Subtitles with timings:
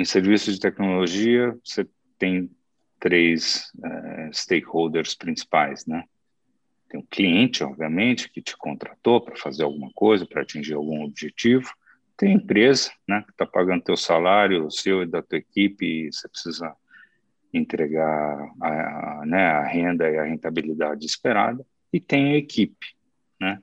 [0.00, 1.86] em serviços de tecnologia, você
[2.18, 2.50] tem
[3.00, 6.04] três uh, stakeholders principais, né?
[6.88, 11.72] Tem o cliente, obviamente, que te contratou para fazer alguma coisa, para atingir algum objetivo.
[12.16, 15.84] Tem a empresa, né, que está pagando teu salário, o seu e da tua equipe,
[15.84, 16.74] e você precisa
[17.52, 21.66] entregar a, a, né, a renda e a rentabilidade esperada.
[21.92, 22.86] E tem a equipe,
[23.40, 23.60] né?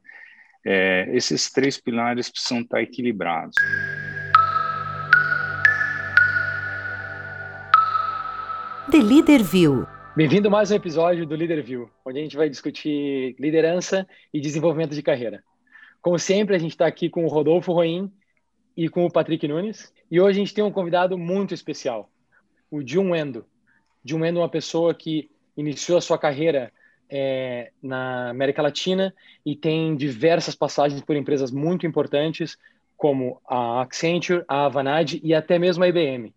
[0.66, 3.56] É, esses três pilares precisam estar equilibrados.
[8.92, 9.88] The Leader View.
[10.14, 14.42] Bem-vindo a mais um episódio do Leader View, onde a gente vai discutir liderança e
[14.42, 15.42] desenvolvimento de carreira.
[16.02, 18.12] Como sempre, a gente está aqui com o Rodolfo Roim
[18.76, 19.92] e com o Patrick Nunes.
[20.12, 22.12] E hoje a gente tem um convidado muito especial,
[22.70, 23.46] o Jun Endo.
[24.04, 26.70] Jun Endo é uma pessoa que iniciou a sua carreira
[27.10, 29.16] é, na América Latina
[29.46, 32.58] e tem diversas passagens por empresas muito importantes,
[32.98, 36.34] como a Accenture, a Avanade e até mesmo a IBM.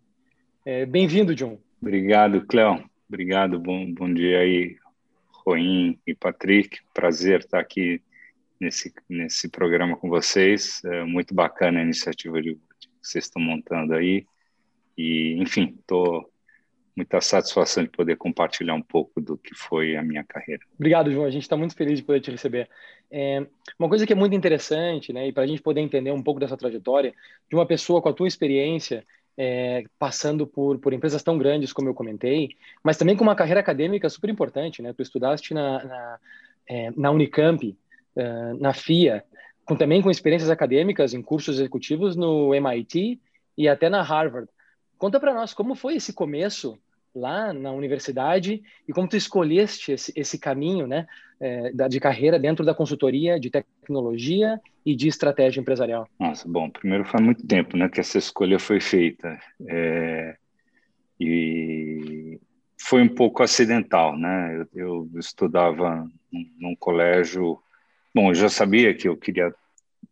[0.65, 1.59] É, Bem-vindo, John.
[1.81, 2.83] Obrigado, Cléo.
[3.07, 4.77] Obrigado, bom, bom dia aí,
[5.45, 6.79] Roim e Patrick.
[6.93, 8.01] Prazer estar aqui
[8.59, 10.83] nesse, nesse programa com vocês.
[10.83, 14.25] É muito bacana a iniciativa de, que vocês estão montando aí.
[14.97, 16.29] E, enfim, estou
[16.95, 20.63] muita satisfação de poder compartilhar um pouco do que foi a minha carreira.
[20.73, 21.25] Obrigado, João.
[21.25, 22.67] A gente está muito feliz de poder te receber.
[23.11, 23.45] É,
[23.77, 26.39] uma coisa que é muito interessante, né, e para a gente poder entender um pouco
[26.39, 27.13] dessa trajetória,
[27.47, 29.05] de uma pessoa com a tua experiência
[29.37, 32.49] é, passando por, por empresas tão grandes como eu comentei,
[32.83, 34.91] mas também com uma carreira acadêmica super importante, né?
[34.93, 36.19] Tu estudaste na, na,
[36.67, 37.77] é, na Unicamp,
[38.15, 39.23] uh, na FIA,
[39.63, 43.19] com, também com experiências acadêmicas em cursos executivos no MIT
[43.55, 44.49] e até na Harvard.
[44.97, 46.79] Conta para nós como foi esse começo
[47.13, 51.07] lá na universidade e como tu escolheste esse, esse caminho né,
[51.39, 56.07] é, de carreira dentro da consultoria de tecnologia e de estratégia empresarial?
[56.17, 60.37] Nossa, bom, primeiro faz muito tempo né, que essa escolha foi feita é,
[61.19, 62.39] e
[62.79, 64.65] foi um pouco acidental, né?
[64.73, 67.59] Eu, eu estudava num, num, colégio,
[68.15, 69.53] bom, eu já sabia que eu queria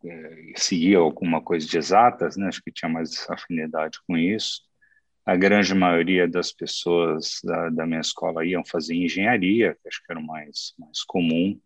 [0.03, 2.47] é, seguir alguma coisa de exatas, né?
[2.47, 4.61] Acho que tinha mais afinidade com isso
[5.25, 10.11] a grande maioria das pessoas da, da, minha escola iam fazer engenharia, que acho que
[10.11, 11.59] era o mais, mais comum,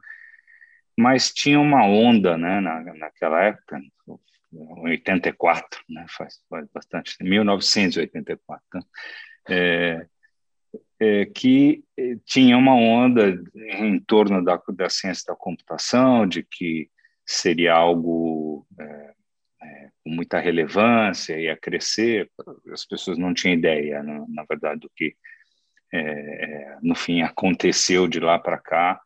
[0.99, 3.81] mas tinha uma onda, né, na, naquela época,
[4.51, 8.81] 84, né, faz, faz bastante, 1984, né,
[9.49, 10.05] é,
[10.99, 11.81] é, que
[12.25, 16.89] tinha uma onda em torno da, da ciência da computação, de que
[17.25, 19.13] seria algo é,
[19.63, 22.29] é, com muita relevância, ia crescer,
[22.73, 25.15] as pessoas não tinham ideia, na, na verdade, do que
[25.93, 28.99] é, é no fim aconteceu de lá para cá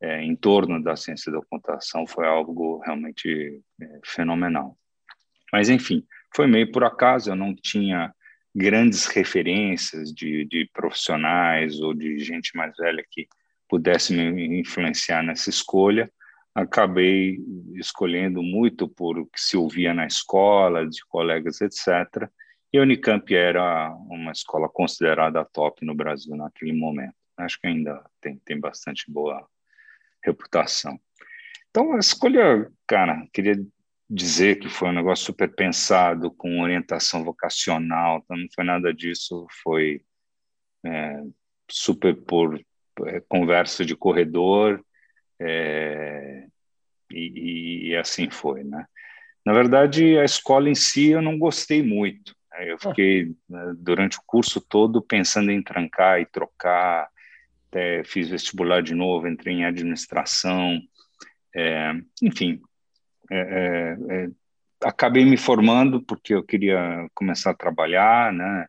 [0.00, 4.76] é, em torno da ciência da computação foi algo realmente é, fenomenal.
[5.52, 8.12] Mas, enfim, foi meio por acaso, eu não tinha
[8.54, 13.26] grandes referências de, de profissionais ou de gente mais velha que
[13.68, 16.10] pudesse me influenciar nessa escolha,
[16.54, 17.38] acabei
[17.74, 22.30] escolhendo muito por o que se ouvia na escola, de colegas, etc.
[22.72, 27.14] E a Unicamp era uma escola considerada top no Brasil naquele momento.
[27.36, 29.46] Acho que ainda tem, tem bastante boa
[30.26, 30.98] reputação.
[31.70, 33.56] Então, a escolha, cara, queria
[34.08, 39.46] dizer que foi um negócio super pensado, com orientação vocacional, então não foi nada disso,
[39.62, 40.02] foi
[40.84, 41.22] é,
[41.70, 42.60] super por
[43.06, 44.82] é, conversa de corredor,
[45.40, 46.46] é,
[47.10, 48.86] e, e, assim foi, né?
[49.44, 52.34] Na verdade, a escola em si eu não gostei muito.
[52.50, 52.72] Né?
[52.72, 57.08] Eu fiquei né, durante o curso todo pensando em trancar e trocar.
[58.04, 60.80] Fiz vestibular de novo, entrei em administração.
[61.54, 61.92] É,
[62.22, 62.60] enfim,
[63.30, 64.28] é, é, é
[64.84, 68.66] acabei me formando porque eu queria começar a trabalhar, né?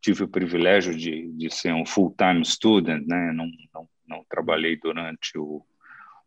[0.00, 3.32] Tive o privilégio de, de ser um full-time student, né?
[3.32, 5.64] Não, não, não trabalhei durante o,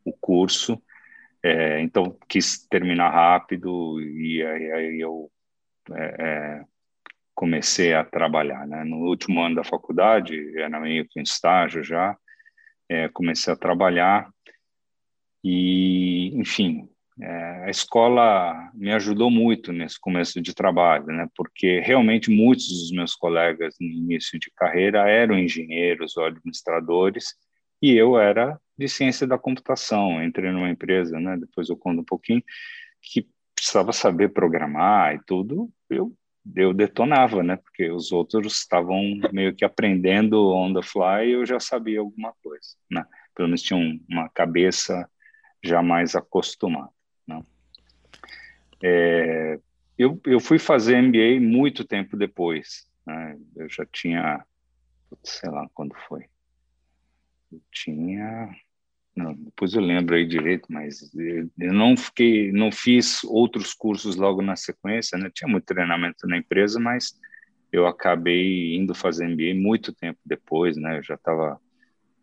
[0.05, 0.81] o curso,
[1.41, 5.29] é, então quis terminar rápido e aí, eu
[5.91, 6.63] é,
[7.35, 8.65] comecei a trabalhar.
[8.67, 8.83] Né?
[8.83, 12.18] No último ano da faculdade, era meio que um estágio já,
[12.89, 14.30] é, comecei a trabalhar
[15.44, 16.88] e, enfim,
[17.21, 21.27] é, a escola me ajudou muito nesse começo de trabalho, né?
[21.35, 27.35] Porque realmente muitos dos meus colegas no início de carreira eram engenheiros ou administradores
[27.81, 30.24] e eu era de ciência da computação.
[30.24, 32.44] Entrei numa empresa, né, depois eu conto um pouquinho,
[33.01, 35.69] que precisava saber programar e tudo.
[35.89, 36.13] Eu
[36.56, 37.56] eu detonava, né?
[37.56, 39.01] Porque os outros estavam
[39.31, 43.06] meio que aprendendo on the fly e eu já sabia alguma coisa, né?
[43.36, 43.80] Pelo menos tinha
[44.10, 45.10] uma cabeça
[45.63, 46.92] já mais acostumada,
[47.25, 47.42] né?
[48.81, 49.60] É,
[49.98, 53.38] eu, eu fui fazer MBA muito tempo depois, Né?
[53.56, 54.46] Eu já tinha,
[55.24, 56.25] sei lá quando foi.
[57.51, 58.50] Eu tinha
[59.15, 64.42] não, depois eu lembro aí direito, mas eu não fiquei, não fiz outros cursos logo
[64.42, 65.30] na sequência, né?
[65.31, 67.19] Tinha muito treinamento na empresa, mas
[67.71, 70.98] eu acabei indo fazer MBA muito tempo depois, né?
[70.98, 71.60] Eu já estava,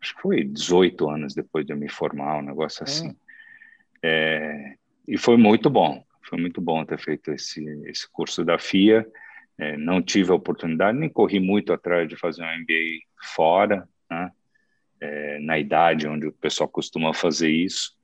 [0.01, 3.15] acho que foi 18 anos depois de eu me formar, um negócio assim.
[4.03, 4.75] É,
[5.07, 9.07] e foi muito bom, foi muito bom ter feito esse, esse curso da FIA.
[9.57, 12.99] É, não tive a oportunidade, nem corri muito atrás de fazer um MBA
[13.33, 14.29] fora, né?
[15.01, 17.99] É, na idade onde o pessoal costuma fazer isso.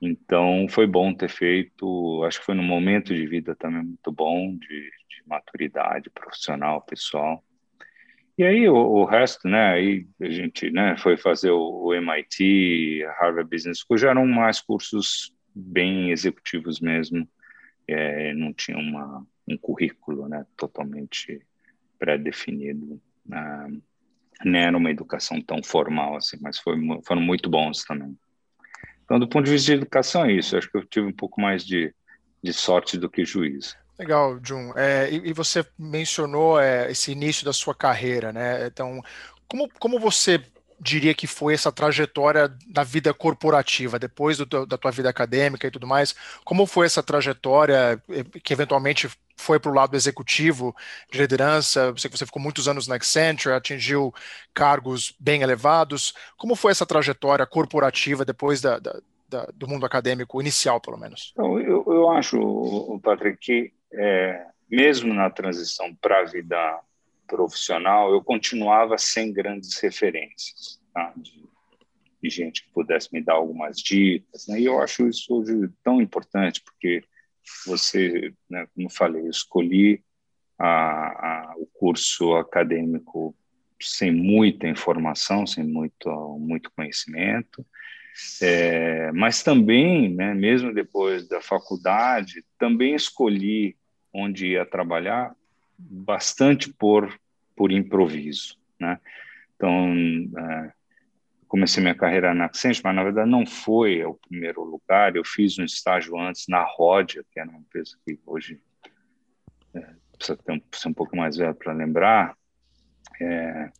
[0.00, 4.56] Então, foi bom ter feito, acho que foi num momento de vida também muito bom,
[4.56, 7.44] de, de maturidade profissional, pessoal.
[8.38, 13.04] E aí, o, o, resto, né, aí a gente né, foi fazer o, o MIT,
[13.20, 17.28] Harvard Business School, já eram mais cursos bem executivos mesmo,
[17.86, 21.42] é, não tinha uma, um currículo né, totalmente
[21.98, 22.98] pré-definido.
[23.26, 23.82] Uh,
[24.44, 28.16] nem era uma educação tão formal assim, mas foi, foram muito bons também.
[29.04, 30.54] Então, do ponto de vista de educação, é isso.
[30.54, 31.92] Eu acho que eu tive um pouco mais de,
[32.42, 33.76] de sorte do que juízo.
[33.98, 34.72] Legal, Jun.
[34.76, 38.66] É, e, e, você mencionou é, esse início da sua carreira, né?
[38.66, 39.02] Então,
[39.48, 40.40] como, como você
[40.80, 45.70] diria que foi essa trajetória da vida corporativa, depois do, da tua vida acadêmica e
[45.70, 46.14] tudo mais?
[46.44, 48.02] Como foi essa trajetória
[48.42, 49.10] que eventualmente
[49.40, 50.74] foi para o lado executivo
[51.10, 51.80] de liderança?
[51.80, 54.14] Eu sei que você ficou muitos anos na Accenture, atingiu
[54.54, 56.14] cargos bem elevados.
[56.36, 61.32] Como foi essa trajetória corporativa depois da, da, da, do mundo acadêmico inicial, pelo menos?
[61.32, 66.80] Então, eu, eu acho, Patrick, que é, mesmo na transição para a vida
[67.26, 71.12] profissional, eu continuava sem grandes referências tá?
[71.16, 71.48] de,
[72.22, 74.46] de, gente que pudesse me dar algumas dicas.
[74.48, 74.60] Né?
[74.60, 77.04] E eu acho isso hoje tão importante, porque
[77.66, 80.02] você, né, como falei, escolhi
[80.58, 83.34] a, a, o curso acadêmico
[83.80, 87.64] sem muita informação, sem muito, muito conhecimento,
[88.42, 93.76] é, mas também, né, mesmo depois da faculdade, também escolhi
[94.12, 95.34] onde ia trabalhar
[95.78, 97.18] bastante por,
[97.56, 98.98] por improviso, né?
[99.54, 99.94] Então,
[100.36, 100.72] é,
[101.50, 105.14] comecei minha carreira na Accenture, mas na verdade não foi o primeiro lugar.
[105.14, 108.60] Eu fiz um estágio antes na Rodia, que era uma empresa que hoje
[109.74, 109.86] é,
[110.16, 112.36] precisa ter um, ser um pouco mais velho para lembrar.
[113.20, 113.70] É,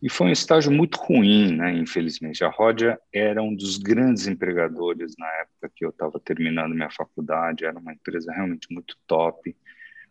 [0.00, 1.72] e foi um estágio muito ruim, né?
[1.72, 6.90] Infelizmente, a Rodia era um dos grandes empregadores na época que eu estava terminando minha
[6.90, 7.64] faculdade.
[7.64, 9.56] Era uma empresa realmente muito top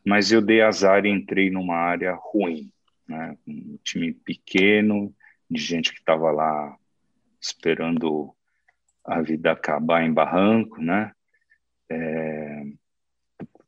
[0.08, 2.72] mas eu dei azar e entrei numa área ruim,
[3.06, 3.38] né?
[3.46, 5.14] Um time pequeno,
[5.52, 6.77] de gente que estava lá
[7.42, 8.34] esperando
[9.06, 11.12] a vida acabar em barranco, né?
[11.90, 12.64] É,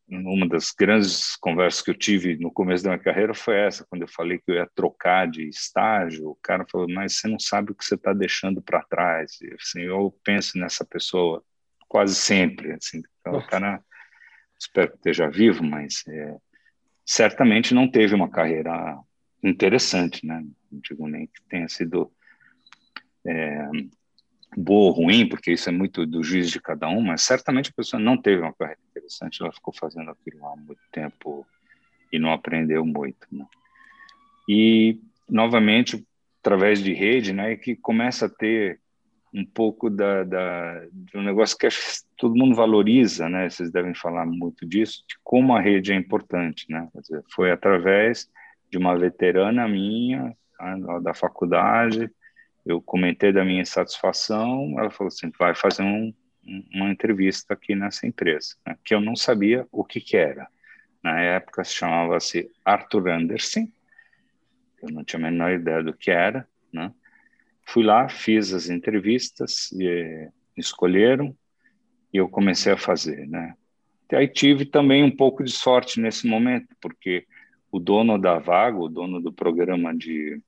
[0.09, 4.01] uma das grandes conversas que eu tive no começo da minha carreira foi essa, quando
[4.01, 7.71] eu falei que eu ia trocar de estágio, o cara falou, mas você não sabe
[7.71, 9.39] o que você está deixando para trás.
[9.41, 11.43] E, assim, eu penso nessa pessoa
[11.87, 13.83] quase sempre, assim, então, o cara
[14.59, 16.37] espero que esteja vivo, mas é,
[17.05, 18.99] certamente não teve uma carreira
[19.43, 20.43] interessante, né?
[20.71, 22.11] Não digo nem que tenha sido
[23.25, 23.69] é,
[24.57, 27.75] boa ou ruim, porque isso é muito do juiz de cada um, mas certamente a
[27.75, 31.45] pessoa não teve uma carreira interessante, ela ficou fazendo aquilo há muito tempo
[32.11, 33.45] e não aprendeu muito, né?
[34.47, 34.99] E,
[35.29, 36.03] novamente,
[36.41, 38.79] através de rede, né, que começa a ter
[39.31, 41.67] um pouco da, da, de um negócio que
[42.17, 43.47] todo mundo valoriza, né?
[43.47, 46.87] Vocês devem falar muito disso, de como a rede é importante, né?
[46.95, 48.27] Dizer, foi através
[48.71, 50.35] de uma veterana minha
[51.03, 52.09] da faculdade,
[52.65, 56.13] eu comentei da minha insatisfação, ela falou assim, vai fazer um,
[56.73, 58.77] uma entrevista aqui nessa empresa, né?
[58.83, 60.47] que eu não sabia o que, que era.
[61.01, 63.67] Na época se chamava-se Arthur Anderson,
[64.81, 66.93] eu não tinha a menor ideia do que era, né?
[67.65, 71.35] Fui lá, fiz as entrevistas, e, escolheram
[72.13, 73.53] e eu comecei a fazer, né?
[74.11, 77.27] E aí tive também um pouco de sorte nesse momento, porque
[77.71, 80.41] o dono da vaga, o dono do programa de,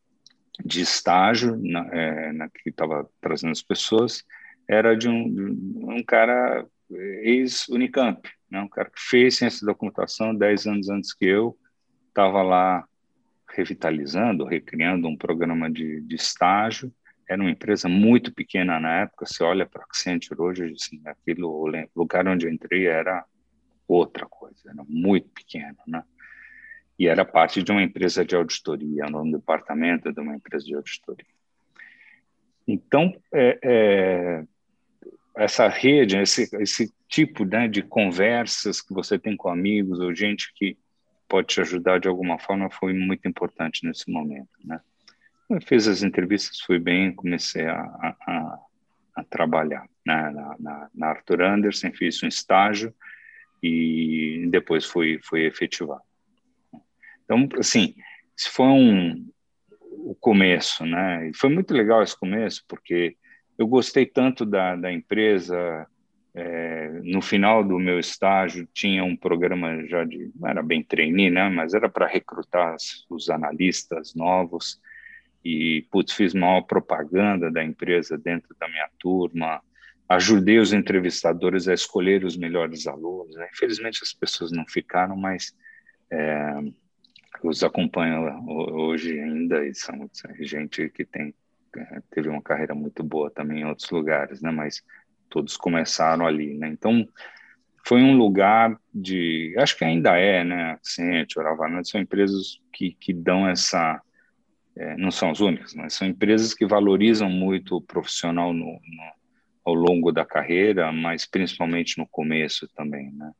[0.63, 4.23] de estágio, na, é, na que estava trazendo as pessoas,
[4.67, 6.65] era de um, de um cara
[7.23, 8.61] ex-Unicamp, né?
[8.61, 11.57] um cara que fez ciência da computação 10 anos antes que eu,
[12.09, 12.85] estava lá
[13.49, 16.93] revitalizando, recriando um programa de, de estágio,
[17.27, 19.25] era uma empresa muito pequena na época.
[19.25, 23.23] Se olha para Accenture hoje, assim, aquilo, o lugar onde eu entrei era
[23.87, 26.03] outra coisa, era muito pequeno, né?
[27.01, 31.25] E era parte de uma empresa de auditoria, um departamento de uma empresa de auditoria.
[32.67, 34.43] Então, é, é,
[35.35, 40.53] essa rede, esse, esse tipo né, de conversas que você tem com amigos ou gente
[40.53, 40.77] que
[41.27, 44.79] pode te ajudar de alguma forma foi muito importante nesse momento, né?
[45.49, 48.59] Eu fiz as entrevistas, fui bem, comecei a, a,
[49.15, 50.29] a trabalhar né?
[50.29, 52.93] na, na, na, Arthur Anderson, fiz um estágio
[53.63, 56.10] e depois fui, fui efetivado.
[57.31, 57.95] Então, assim,
[58.35, 59.25] se foi um,
[59.79, 61.29] o começo, né?
[61.29, 63.15] E foi muito legal esse começo, porque
[63.57, 65.87] eu gostei tanto da, da empresa,
[66.35, 71.29] é, no final do meu estágio tinha um programa já de não era bem trainee,
[71.29, 72.75] né, mas era para recrutar
[73.09, 74.81] os analistas novos
[75.43, 79.61] e putz, fiz maior propaganda da empresa dentro da minha turma,
[80.09, 83.35] ajudei os entrevistadores a escolher os melhores alunos.
[83.35, 83.47] Né?
[83.53, 85.53] Infelizmente as pessoas não ficaram, mas
[86.11, 86.55] é,
[87.47, 91.33] os acompanham hoje ainda e são gente que tem
[91.77, 94.51] é, teve uma carreira muito boa também em outros lugares, né?
[94.51, 94.83] Mas
[95.29, 96.67] todos começaram ali, né?
[96.67, 97.07] Então,
[97.85, 100.71] foi um lugar de, acho que ainda é, né?
[100.73, 104.01] Accenture, Avalanche são empresas que, que dão essa,
[104.75, 109.11] é, não são as únicas, mas são empresas que valorizam muito o profissional no, no,
[109.63, 113.31] ao longo da carreira, mas principalmente no começo também, né?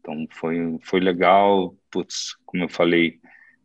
[0.00, 3.20] Então foi foi legal, putz, como eu falei,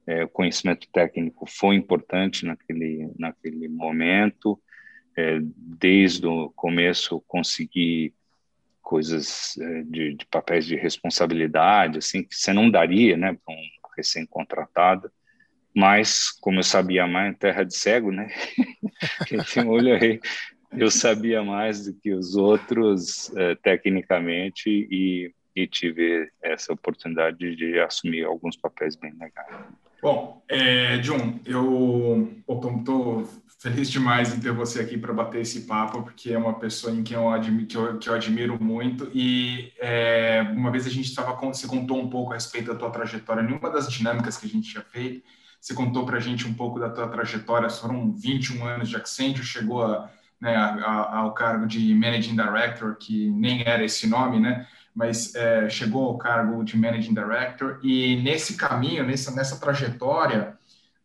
[0.08, 4.62] é, o conhecimento técnico foi importante naquele naquele momento.
[5.18, 8.14] É, desde o começo conseguir
[8.86, 13.62] coisas é, de, de, papéis de responsabilidade, assim, que você não daria, né, para um
[13.98, 15.12] recém-contratado,
[15.76, 18.28] mas como eu sabia mais, terra de cego, né,
[19.28, 20.20] quem tinha olho aí,
[20.78, 27.80] eu sabia mais do que os outros é, tecnicamente e, e tive essa oportunidade de
[27.80, 29.56] assumir alguns papéis bem legais.
[30.02, 33.28] Bom, é, John, eu estou
[33.60, 37.02] feliz demais em ter você aqui para bater esse papo, porque é uma pessoa em
[37.02, 39.10] quem eu admiro, que eu, que eu admiro muito.
[39.14, 42.92] E é, uma vez a gente estava, você contou um pouco a respeito da tua
[42.92, 45.24] trajetória, nenhuma das dinâmicas que a gente tinha feito,
[45.60, 49.44] você contou para a gente um pouco da tua trajetória, foram 21 anos de Accenture,
[49.44, 54.40] chegou a, né, a, a, ao cargo de Managing Director, que nem era esse nome,
[54.40, 54.68] né?
[54.96, 57.80] Mas é, chegou ao cargo de Managing Director.
[57.84, 60.58] E nesse caminho, nessa, nessa trajetória,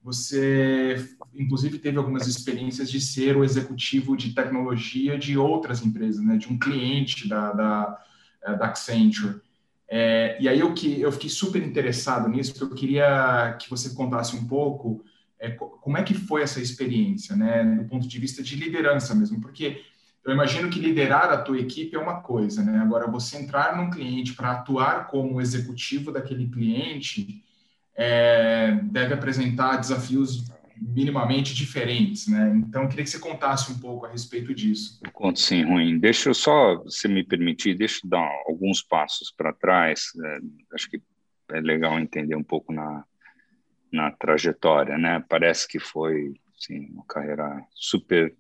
[0.03, 6.37] você inclusive teve algumas experiências de ser o executivo de tecnologia de outras empresas, né,
[6.37, 8.05] de um cliente da, da,
[8.43, 9.41] é, da Accenture.
[9.89, 13.91] É, e aí eu, que, eu fiquei super interessado nisso, porque eu queria que você
[13.91, 15.05] contasse um pouco
[15.39, 19.41] é, como é que foi essa experiência, né, do ponto de vista de liderança mesmo,
[19.41, 19.83] porque
[20.25, 22.79] eu imagino que liderar a tua equipe é uma coisa, né?
[22.79, 27.43] Agora, você entrar num cliente para atuar como executivo daquele cliente
[27.97, 30.45] é, deve apresentar desafios
[30.77, 32.53] minimamente diferentes, né?
[32.57, 34.99] Então, eu queria que você contasse um pouco a respeito disso.
[35.05, 35.99] Eu conto sim, Ruim.
[35.99, 40.07] Deixa eu só, se me permitir, deixa eu dar alguns passos para trás.
[40.23, 40.39] É,
[40.75, 41.03] acho que
[41.51, 43.05] é legal entender um pouco na,
[43.93, 45.23] na trajetória, né?
[45.29, 48.35] Parece que foi assim, uma carreira super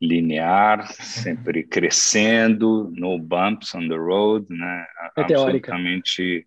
[0.00, 4.86] linear, sempre crescendo, no bumps on the road, né?
[5.16, 5.72] Meteórica.
[5.72, 6.46] Absolutamente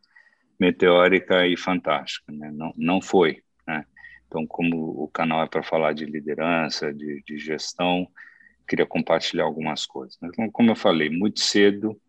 [0.59, 2.51] meteórica e fantástica, né?
[2.51, 3.85] Não, não foi, né?
[4.27, 8.07] Então, como o canal é para falar de liderança, de, de, gestão,
[8.67, 10.19] queria compartilhar algumas coisas.
[10.21, 10.29] Né?
[10.31, 11.99] Então, como eu falei, muito cedo,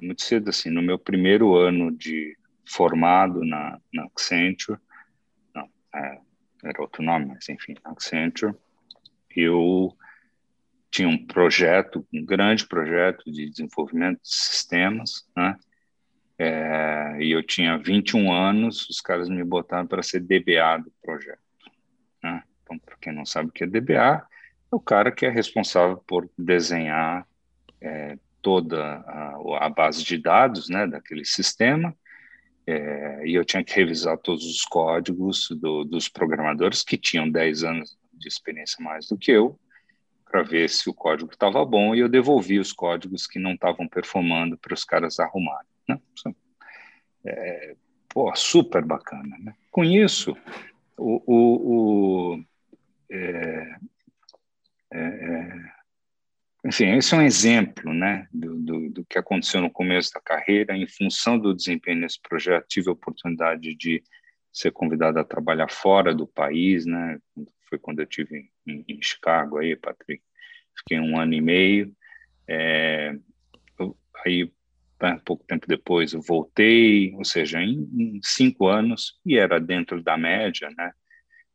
[0.00, 2.36] muito cedo assim, no meu primeiro ano de
[2.66, 4.78] formado na, na Accenture,
[5.54, 6.18] não, é,
[6.64, 8.54] era outro nome, mas enfim, Accenture,
[9.36, 9.96] eu
[10.92, 15.56] tinha um projeto, um grande projeto de desenvolvimento de sistemas, né?
[16.38, 21.40] É, e eu tinha 21 anos, os caras me botaram para ser DBA do projeto.
[22.22, 22.42] Né?
[22.62, 24.26] Então, para quem não sabe o que é DBA,
[24.70, 27.26] é o cara que é responsável por desenhar
[27.80, 31.94] é, toda a, a, base de dados né, daquele sistema,
[32.66, 37.64] é, e eu tinha que revisar todos os códigos do, dos programadores que tinham 10
[37.64, 39.58] anos de experiência mais do que eu,
[40.32, 43.86] para ver se o código estava bom e eu devolvi os códigos que não estavam
[43.86, 45.68] performando para os caras arrumarem.
[45.86, 46.00] Né?
[47.26, 47.76] É,
[48.08, 49.36] pô, super bacana.
[49.38, 49.54] Né?
[49.70, 50.34] Com isso,
[50.96, 52.44] o, o, o
[53.10, 53.76] é,
[54.90, 55.72] é, é,
[56.64, 60.74] enfim, esse é um exemplo né, do, do, do, que aconteceu no começo da carreira.
[60.74, 64.02] Em função do desempenho nesse projeto, tive a oportunidade de
[64.50, 67.18] ser convidado a trabalhar fora do país, né?
[67.68, 70.22] Foi quando eu tive em, Chicago aí, Patrick.
[70.78, 71.94] Fiquei um ano e meio.
[72.48, 73.14] É,
[73.78, 74.50] eu, aí,
[75.00, 80.02] né, pouco tempo depois, eu voltei, ou seja, em, em cinco anos, e era dentro
[80.02, 80.92] da média, né?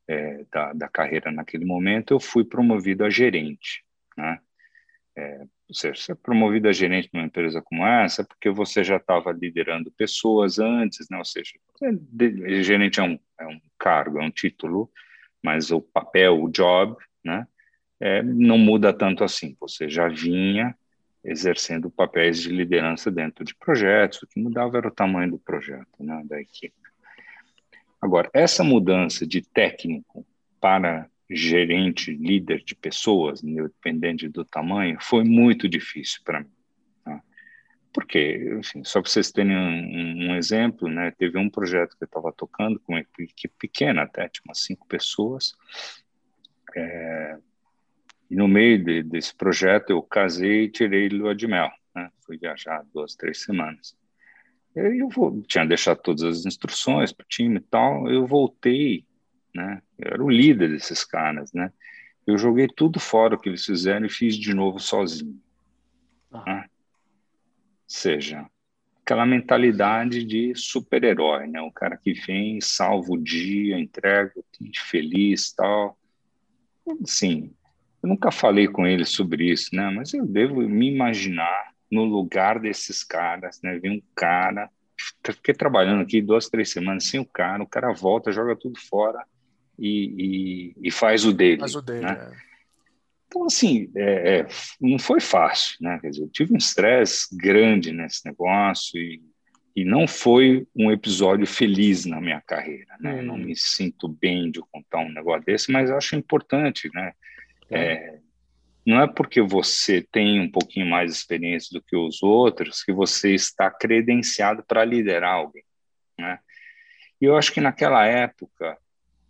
[0.10, 3.84] É, da, da carreira naquele momento, eu fui promovido a gerente,
[4.18, 4.40] né?
[5.18, 8.98] É, ou seja, ser promovido a gerente numa empresa como essa, é porque você já
[8.98, 11.18] estava liderando pessoas antes, né?
[11.18, 14.90] ou seja, é, gerente é um, é um cargo, é um título,
[15.48, 17.48] mas o papel, o job, né?
[18.02, 19.56] É, não muda tanto assim.
[19.62, 20.76] Você já vinha
[21.24, 25.88] exercendo papéis de liderança dentro de projetos, o que mudava era o tamanho do projeto,
[26.00, 26.76] né, da equipe.
[28.02, 30.28] Agora, essa mudança de técnico
[30.60, 36.57] para gerente, líder de pessoas, independente do tamanho, foi muito difícil para mim.
[37.98, 42.06] Porque, enfim, só para vocês terem um, um, exemplo, né, teve um projeto que eu
[42.06, 45.54] estava tocando com uma equipe pequena até, tinha umas cinco pessoas,
[46.76, 47.38] é,
[48.30, 52.38] e no meio de, desse projeto eu casei e tirei lua de mel, né, fui
[52.38, 53.98] viajar duas, três semanas.
[54.76, 59.08] Eu, eu vou, tinha deixado todas as instruções para o time e tal, eu voltei
[59.58, 59.82] né?
[59.98, 61.74] Eu era o líder desses caras, né?
[62.26, 65.42] Eu joguei tudo fora o que eles fizeram e fiz de novo sozinho.
[66.32, 66.44] Ah.
[66.46, 66.70] Né?
[67.88, 68.46] Seja,
[69.02, 71.62] aquela mentalidade de super-herói, né?
[71.62, 75.98] O cara que vem, salva o dia, entrega o cliente feliz, tal.
[77.06, 77.54] Sim,
[78.04, 79.90] eu nunca falei com ele sobre isso, né?
[79.90, 83.80] Mas eu devo me imaginar no lugar desses caras, né?
[83.80, 84.70] Vem um cara,
[85.24, 89.24] fiquei trabalhando aqui duas, três semanas sem o cara, o cara volta, joga tudo fora
[89.80, 91.60] e, e, e faz o dele.
[91.60, 92.30] Faz o dele, né?
[92.34, 92.47] é.
[93.28, 94.48] Então, assim, é, é,
[94.80, 96.00] não foi fácil, né?
[96.02, 99.22] Quer dizer, eu tive um estresse grande nesse negócio e,
[99.76, 103.16] e não foi um episódio feliz na minha carreira, né?
[103.16, 103.24] Hum.
[103.24, 107.14] Não me sinto bem de contar um negócio desse, mas acho importante, né?
[107.70, 107.80] É.
[107.80, 108.20] é.
[108.86, 112.94] não é porque você tem um pouquinho mais de experiência do que os outros que
[112.94, 115.64] você está credenciado para liderar alguém,
[116.18, 116.40] né?
[117.20, 118.78] E eu acho que naquela época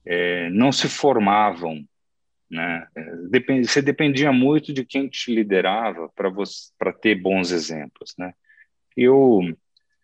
[0.05, 1.83] é, não se formavam,
[2.49, 2.87] né?
[3.29, 6.09] Depend, você dependia muito de quem te liderava
[6.77, 8.33] para ter bons exemplos, né?
[8.95, 9.41] Eu,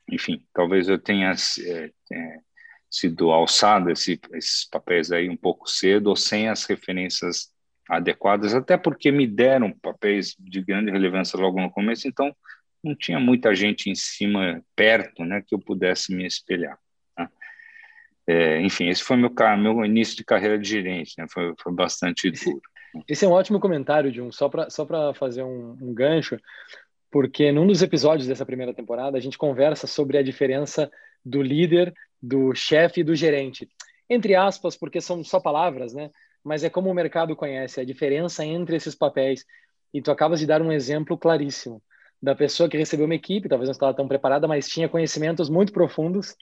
[0.10, 2.38] enfim, talvez eu tenha é, é,
[2.90, 7.52] sido alçado esse, esses papéis aí um pouco cedo ou sem as referências
[7.90, 12.34] adequadas, até porque me deram papéis de grande relevância logo no começo, então
[12.84, 16.78] não tinha muita gente em cima, perto, né, que eu pudesse me espelhar.
[18.26, 21.26] É, enfim, esse foi meu, meu início de carreira de gerente, né?
[21.30, 22.62] foi, foi bastante duro.
[23.08, 26.40] Esse é um ótimo comentário, Jun, só para só fazer um, um gancho,
[27.12, 30.90] porque num dos episódios dessa primeira temporada a gente conversa sobre a diferença
[31.26, 33.68] do líder, do chefe e do gerente.
[34.10, 36.10] Entre aspas, porque são só palavras, né?
[36.44, 39.46] Mas é como o mercado conhece, a diferença entre esses papéis.
[39.94, 41.82] E tu acabas de dar um exemplo claríssimo
[42.22, 45.74] da pessoa que recebeu uma equipe, talvez não estava tão preparada, mas tinha conhecimentos muito
[45.74, 46.36] profundos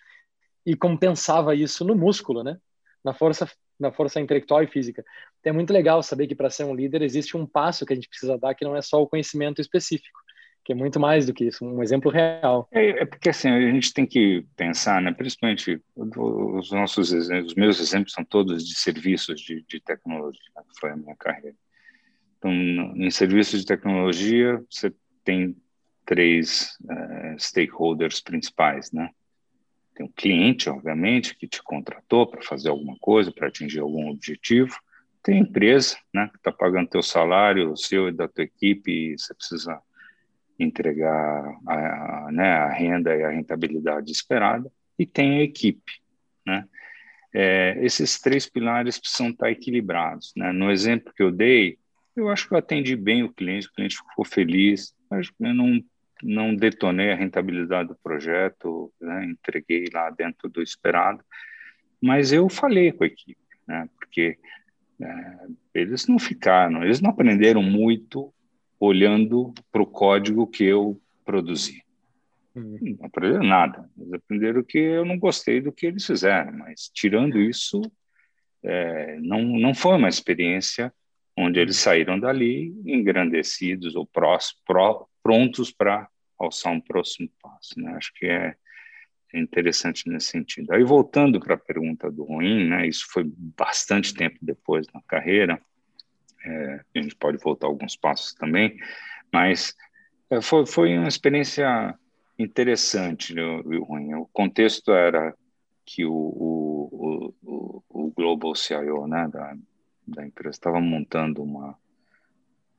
[0.66, 2.58] e compensava isso no músculo, né?
[3.04, 5.04] Na força, na força intelectual e física.
[5.40, 7.96] Então é muito legal saber que para ser um líder existe um passo que a
[7.96, 10.20] gente precisa dar que não é só o conhecimento específico,
[10.64, 12.68] que é muito mais do que isso, um exemplo real.
[12.72, 15.12] É, é porque assim a gente tem que pensar, né?
[15.12, 20.62] Principalmente os nossos exemplos, os meus exemplos são todos de serviços de, de tecnologia, né?
[20.72, 21.56] que foi a minha carreira.
[22.38, 24.92] Então, em serviços de tecnologia, você
[25.24, 25.56] tem
[26.06, 29.10] três uh, stakeholders principais, né?
[30.02, 34.76] Tem um cliente, obviamente, que te contratou para fazer alguma coisa, para atingir algum objetivo.
[35.22, 39.20] Tem empresa, né, que está pagando teu salário, o seu e da tua equipe, e
[39.20, 39.80] você precisa
[40.58, 44.72] entregar a, a, né, a renda e a rentabilidade esperada.
[44.98, 46.02] E tem a equipe,
[46.46, 46.68] né?
[47.34, 50.34] É, esses três pilares precisam estar equilibrados.
[50.36, 50.52] Né?
[50.52, 51.78] No exemplo que eu dei,
[52.14, 55.82] eu acho que eu atendi bem o cliente, o cliente ficou feliz, mas eu não
[56.24, 61.24] não detonei a rentabilidade do projeto, né, entreguei lá dentro do esperado,
[62.02, 64.38] mas eu falei com a equipe, né, porque
[65.02, 68.34] é, eles não ficaram, eles não aprenderam muito
[68.80, 71.84] olhando para o código que eu produzi.
[72.56, 72.98] Uhum.
[73.00, 77.40] Não aprenderam nada, eles aprenderam que eu não gostei do que eles fizeram, mas tirando
[77.40, 77.82] isso,
[78.64, 80.94] é, não, não foi uma experiência
[81.38, 87.80] onde eles saíram dali engrandecidos ou prós, pró, prontos para alçar um próximo passo.
[87.80, 87.94] Né?
[87.94, 88.56] Acho que é,
[89.34, 90.74] é interessante nesse sentido.
[90.74, 95.62] Aí, voltando para a pergunta do ruim, né, isso foi bastante tempo depois na carreira,
[96.44, 98.76] é, a gente pode voltar alguns passos também,
[99.32, 99.76] mas
[100.30, 101.96] é, foi, foi uma experiência
[102.38, 104.16] interessante o ruim.
[104.16, 105.36] O contexto era
[105.86, 109.56] que o, o, o, o Global CIO né, da,
[110.08, 111.78] da empresa estava montando uma,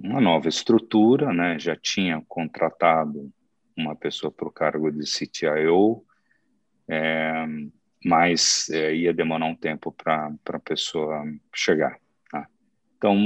[0.03, 3.33] uma nova estrutura, né, já tinha contratado
[3.77, 6.05] uma pessoa para o cargo de CTIO,
[6.88, 7.47] é,
[8.05, 11.99] mas é, ia demorar um tempo para a pessoa chegar.
[12.31, 12.47] Tá?
[12.97, 13.17] Então,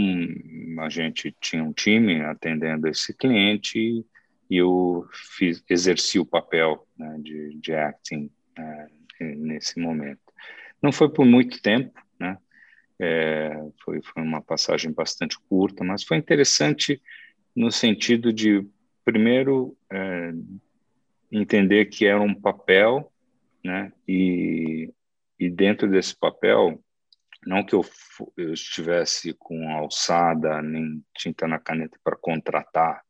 [0.80, 4.04] a gente tinha um time atendendo esse cliente
[4.50, 8.86] e eu fiz, exerci o papel né, de, de acting é,
[9.34, 10.20] nesse momento.
[10.80, 12.38] Não foi por muito tempo, né?
[12.98, 13.50] É,
[13.84, 17.00] foi, foi uma passagem bastante curta, mas foi interessante
[17.54, 18.66] no sentido de,
[19.04, 20.32] primeiro, é,
[21.30, 23.12] entender que era um papel,
[23.64, 23.92] né?
[24.06, 24.92] E,
[25.38, 26.82] e dentro desse papel,
[27.46, 27.84] não que eu,
[28.36, 33.02] eu estivesse com alçada nem tinta na caneta para contratar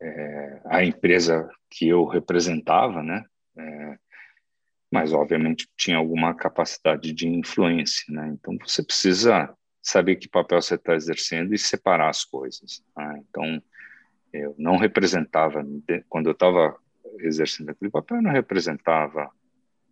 [0.00, 3.24] é, a empresa que eu representava, né?
[3.56, 3.98] É,
[4.90, 8.28] mas obviamente tinha alguma capacidade de influência, né?
[8.32, 12.82] Então você precisa saber que papel você está exercendo e separar as coisas.
[12.96, 13.22] Né?
[13.28, 13.62] Então
[14.32, 15.64] eu não representava
[16.08, 16.76] quando eu estava
[17.20, 19.30] exercendo aquele papel, eu não representava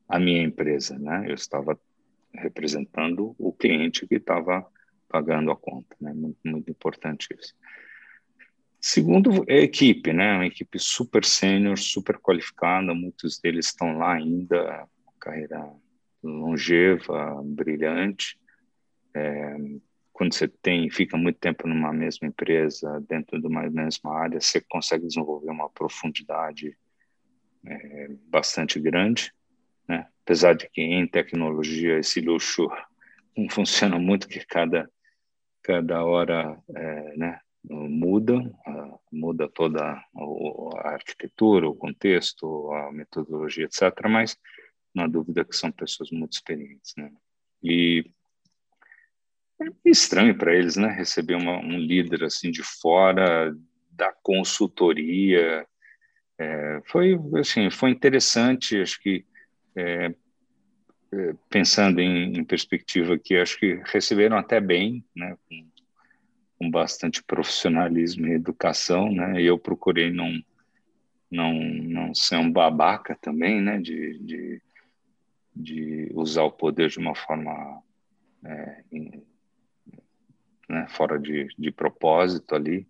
[0.09, 1.24] a minha empresa, né?
[1.28, 1.78] Eu estava
[2.35, 4.64] representando o cliente que estava
[5.09, 6.12] pagando a conta, né?
[6.12, 7.54] Muito, muito importante isso.
[8.88, 10.35] Segundo é equipe, né?
[10.35, 14.87] Uma equipe super sênior, super qualificada, muitos deles estão lá ainda,
[15.18, 15.75] carreira
[16.22, 18.38] longeva, brilhante.
[19.12, 19.57] É,
[20.12, 24.61] quando você tem, fica muito tempo numa mesma empresa, dentro de uma mesma área, você
[24.61, 26.79] consegue desenvolver uma profundidade
[27.66, 29.35] é, bastante grande,
[29.88, 30.07] né?
[30.22, 32.68] Apesar de que em tecnologia esse luxo
[33.37, 34.88] não funciona muito, que cada
[35.61, 37.40] cada hora, é, né?
[37.68, 38.35] Muda,
[39.11, 44.09] muda toda a arquitetura, o contexto, a metodologia, etc.
[44.09, 44.37] Mas
[44.94, 47.11] não há dúvida que são pessoas muito experientes, né?
[47.62, 48.05] E
[49.61, 50.88] é estranho para eles, né?
[50.88, 53.55] Receber uma, um líder assim de fora
[53.90, 55.66] da consultoria,
[56.38, 58.81] é, foi assim, foi interessante.
[58.81, 59.24] Acho que
[59.74, 60.14] é,
[61.12, 65.37] é pensando em, em, perspectiva aqui, acho que receberam até bem, né?
[66.59, 69.40] Com bastante profissionalismo e educação, né?
[69.40, 70.33] E eu procurei não
[71.31, 73.79] não não ser um babaca também, né?
[73.79, 74.62] De, de,
[75.55, 77.83] de usar o poder de uma forma
[78.45, 79.23] é, em,
[80.69, 80.87] né?
[80.88, 82.87] fora de, de propósito ali.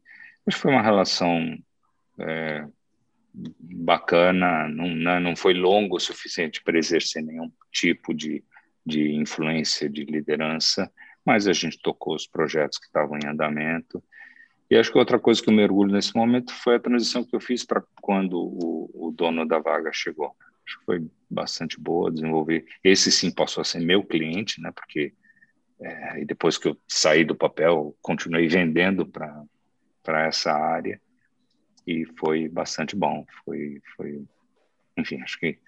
[0.48, 1.58] Que foi uma relação
[2.20, 2.66] é,
[3.34, 5.18] bacana, não, né?
[5.18, 8.44] não foi longo o suficiente para exercer nenhum tipo de,
[8.84, 10.90] de influência, de liderança,
[11.26, 14.02] mas a gente tocou os projetos que estavam em andamento.
[14.70, 17.40] E acho que outra coisa que eu mergulho nesse momento foi a transição que eu
[17.40, 20.32] fiz para quando o, o, dono da vaga chegou.
[20.64, 22.64] Acho que foi bastante boa desenvolver.
[22.82, 24.70] Esse sim passou a ser meu cliente, né?
[24.72, 25.12] Porque
[25.80, 31.00] é, depois que eu saí do papel, continuei vendendo para essa área
[31.84, 33.24] e foi bastante bom.
[33.44, 34.24] Foi foi,
[34.96, 35.58] enfim, acho que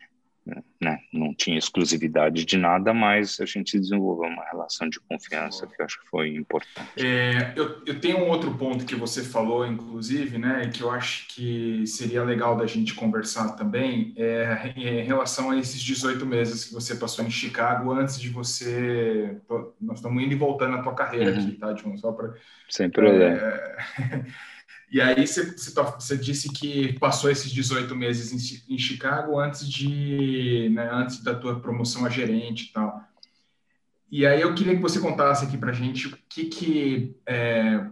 [0.81, 0.99] né?
[1.13, 5.85] não tinha exclusividade de nada, mas a gente desenvolveu uma relação de confiança que eu
[5.85, 6.89] acho que foi importante.
[6.97, 11.29] É, eu, eu, tenho um outro ponto que você falou, inclusive, né, que eu acho
[11.29, 16.65] que seria legal da gente conversar também, é, é em relação a esses 18 meses
[16.65, 19.37] que você passou em Chicago antes de você.
[19.81, 21.39] Nós estamos indo e voltando na tua carreira uhum.
[21.39, 21.97] aqui, tá, John?
[21.97, 22.35] Só para.
[22.69, 23.37] Sem problema.
[23.37, 23.77] É,
[24.91, 30.71] E aí você, você, disse que passou esses 18 meses em, em Chicago antes de,
[30.71, 33.03] né, antes da tua promoção a gerente e tal.
[34.11, 37.85] E aí eu queria que você contasse aqui para gente o que que é,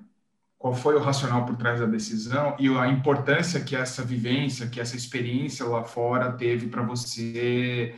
[0.58, 4.80] qual foi o racional por trás da decisão e a importância que essa vivência, que
[4.80, 7.94] essa experiência lá fora teve para você,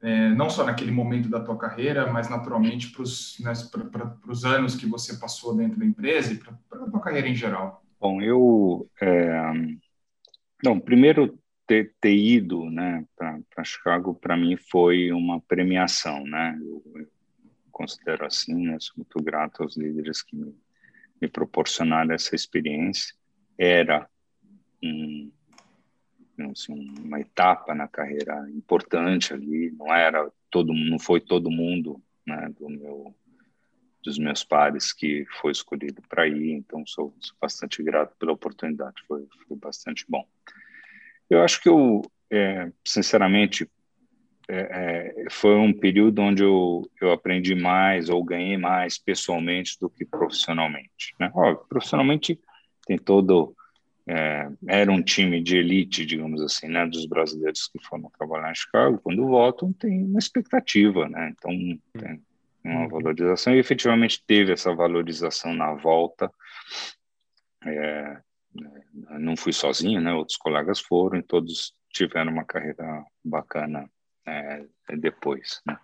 [0.00, 3.52] é, não só naquele momento da tua carreira, mas naturalmente para os né,
[4.46, 7.84] anos que você passou dentro da empresa e para a tua carreira em geral.
[8.00, 8.88] Bom, eu.
[9.00, 9.52] É,
[10.62, 16.24] não, primeiro, ter, ter ido né, para Chicago, para mim, foi uma premiação.
[16.24, 16.58] Né?
[16.60, 17.08] Eu, eu
[17.70, 20.54] considero assim, né, sou muito grato aos líderes que me,
[21.20, 23.14] me proporcionaram essa experiência.
[23.56, 24.08] Era
[24.82, 25.30] um,
[26.50, 32.48] assim, uma etapa na carreira importante ali, não era todo não foi todo mundo né,
[32.58, 33.14] do meu
[34.08, 39.02] dos meus pares que foi escolhido para ir, então sou, sou, bastante grato pela oportunidade,
[39.06, 40.26] foi, foi bastante bom.
[41.28, 43.70] Eu acho que eu, é, sinceramente,
[44.48, 49.90] é, é, foi um período onde eu, eu aprendi mais ou ganhei mais pessoalmente do
[49.90, 51.14] que profissionalmente.
[51.20, 51.30] Né?
[51.34, 52.40] Ó, profissionalmente
[52.86, 53.54] tem todo
[54.08, 58.54] é, era um time de elite, digamos assim, né, dos brasileiros que foram trabalhar em
[58.54, 58.98] Chicago.
[59.02, 61.34] Quando voltam, tem uma expectativa, né?
[61.36, 61.52] Então
[61.92, 62.22] tem,
[62.64, 62.88] uma uhum.
[62.88, 66.30] valorização, e efetivamente teve essa valorização na volta.
[67.64, 68.20] É,
[69.18, 70.12] não fui sozinho, né?
[70.12, 73.88] Outros colegas foram e todos tiveram uma carreira bacana
[74.26, 74.64] é,
[74.96, 75.78] depois, né?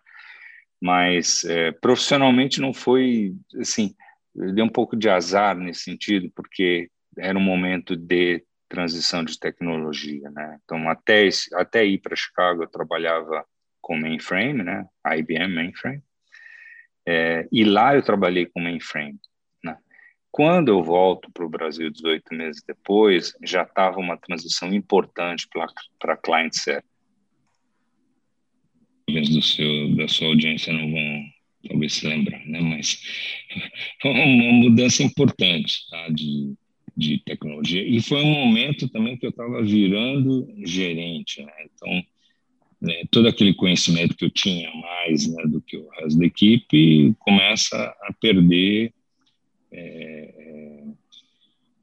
[0.81, 3.95] Mas é, profissionalmente não foi assim.
[4.35, 9.39] eu dei um pouco de azar nesse sentido, porque era um momento de transição de
[9.39, 10.59] tecnologia, né?
[10.65, 13.45] Então, até, até ir para Chicago, eu trabalhava
[13.81, 14.87] com mainframe, né?
[15.07, 16.03] IBM mainframe.
[17.07, 19.19] É, e lá eu trabalhei com mainframe.
[19.62, 19.77] Né?
[20.31, 25.47] Quando eu volto para o Brasil 18 meses depois, já estava uma transição importante
[25.99, 26.85] para client server.
[29.07, 31.25] Do seu, da sua audiência não vão
[31.69, 32.61] talvez se lembrar, né?
[32.61, 33.01] Mas
[34.01, 36.09] foi uma mudança importante, tá?
[36.09, 36.55] De,
[36.97, 37.83] de tecnologia.
[37.87, 41.53] E foi um momento também que eu estava virando gerente, né?
[41.75, 42.03] Então,
[42.85, 47.14] né, todo aquele conhecimento que eu tinha mais né, do que o resto da equipe
[47.18, 48.92] começa a perder
[49.73, 50.83] é,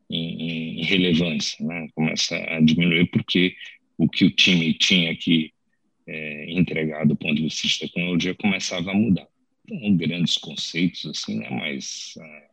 [0.10, 1.88] em, em, relevância, né?
[1.96, 3.56] começa a diminuir porque
[3.98, 5.52] o que o time tinha que
[6.08, 9.28] é, entregar do ponto de vista de tecnologia começava a mudar.
[9.68, 11.50] Então, grandes conceitos assim, né?
[11.50, 12.48] mas é,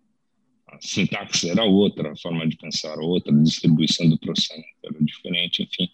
[0.68, 5.04] a sintaxe era outra, a forma de pensar era outra, a distribuição do processamento era
[5.04, 5.90] diferente, enfim,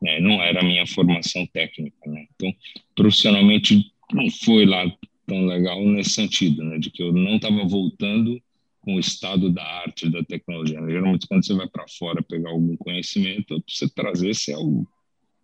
[0.00, 0.20] né?
[0.20, 1.96] não era a minha formação técnica.
[2.06, 2.26] Né?
[2.34, 2.54] Então,
[2.94, 4.84] profissionalmente, não foi lá
[5.26, 6.78] tão legal nesse sentido, né?
[6.78, 8.40] de que eu não estava voltando
[8.80, 10.80] com o estado da arte da tecnologia.
[10.80, 10.92] Né?
[10.92, 14.86] Geralmente, quando você vai para fora pegar algum conhecimento, você trazer, você é o,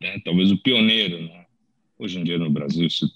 [0.00, 0.20] né?
[0.24, 1.22] talvez o pioneiro.
[1.22, 1.46] Né?
[1.98, 3.10] Hoje em dia, no Brasil, isso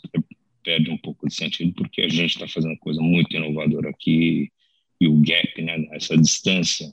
[0.65, 4.51] perde um pouco de sentido, porque a gente está fazendo coisa muito inovadora aqui,
[5.01, 6.93] e o gap, né, essa distância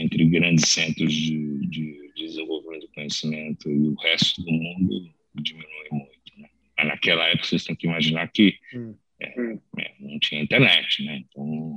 [0.00, 6.38] entre grandes centros de, de desenvolvimento do conhecimento e o resto do mundo diminui muito.
[6.38, 6.48] Né?
[6.76, 8.94] Mas naquela época vocês têm que imaginar que hum.
[9.20, 9.28] é,
[9.78, 11.18] é, não tinha internet, né?
[11.18, 11.76] Então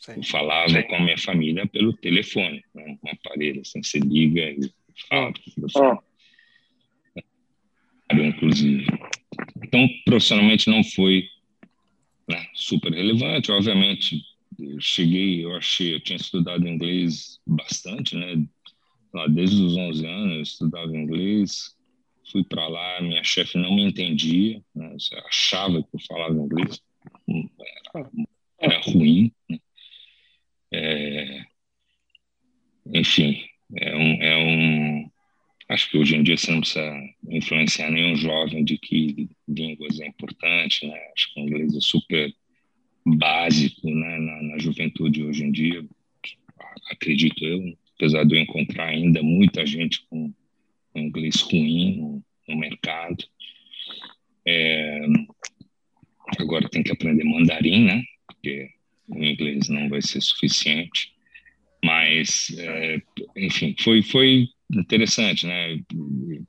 [0.00, 0.12] Sim.
[0.16, 0.82] eu falava Sim.
[0.82, 2.98] com a minha família pelo telefone, né?
[3.02, 4.70] um aparelho, assim, você liga e
[5.08, 5.32] fala.
[5.76, 6.08] Oh.
[8.10, 8.86] Inclusive.
[9.62, 11.28] Então, profissionalmente não foi
[12.26, 14.22] né, super relevante, obviamente
[14.58, 18.44] eu cheguei, eu achei, eu tinha estudado inglês bastante, né?
[19.12, 21.74] Lá desde os 11 anos estudava inglês,
[22.30, 24.96] fui para lá, minha chefe não me entendia, né?
[25.26, 26.80] achava que eu falava inglês,
[27.94, 28.10] era,
[28.58, 29.32] era ruim.
[29.48, 29.58] Né?
[30.72, 31.44] É,
[32.94, 33.44] enfim,
[33.76, 35.10] é um, é um.
[35.70, 36.94] Acho que hoje em dia você não precisa
[37.28, 40.98] influenciar nenhum jovem de que línguas é importante, né?
[41.14, 42.32] Acho que o inglês é super
[43.16, 45.86] básico né, na, na, juventude hoje em dia,
[46.90, 50.32] acredito eu, apesar de eu encontrar ainda muita gente com,
[50.94, 53.24] inglês ruim no, no mercado.
[54.46, 55.00] É,
[56.38, 58.02] agora tem que aprender mandarim, né?
[58.26, 58.70] Porque
[59.08, 61.12] o inglês não vai ser suficiente.
[61.84, 63.00] Mas, é,
[63.36, 65.78] enfim, foi, foi interessante, né?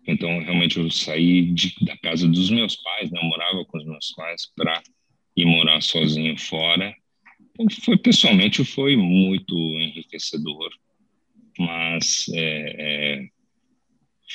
[0.07, 3.19] Então, realmente, eu saí de, da casa dos meus pais, né?
[3.21, 4.81] Morava com os meus pais para
[5.35, 6.93] e morar sozinho fora.
[7.83, 10.69] Foi pessoalmente foi muito enriquecedor,
[11.59, 13.27] mas é, é,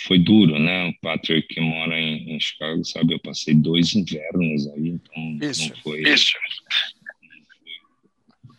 [0.07, 0.89] foi duro, né?
[0.89, 5.69] O Patrick que mora em, em, Chicago sabe, eu passei dois invernos aí, então isso,
[5.69, 6.33] não foi isso.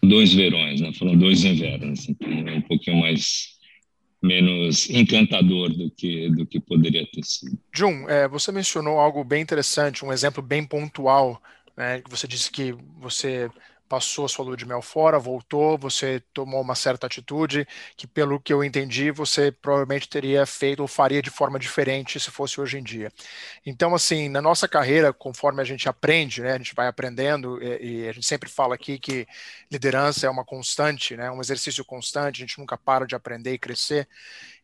[0.03, 0.91] dois verões, né?
[0.93, 3.55] Foram dois invernos, então é um pouquinho mais
[4.21, 7.59] menos encantador do que do que poderia ter sido.
[7.73, 11.39] Jun, é, você mencionou algo bem interessante, um exemplo bem pontual
[11.75, 12.01] né?
[12.09, 13.49] Você disse que você
[13.87, 18.51] passou sua lua de mel fora, voltou, você tomou uma certa atitude que, pelo que
[18.53, 22.83] eu entendi, você provavelmente teria feito ou faria de forma diferente se fosse hoje em
[22.83, 23.11] dia.
[23.65, 28.03] Então, assim, na nossa carreira, conforme a gente aprende, né, a gente vai aprendendo e,
[28.05, 29.27] e a gente sempre fala aqui que
[29.71, 33.59] liderança é uma constante, né, um exercício constante, a gente nunca para de aprender e
[33.59, 34.07] crescer.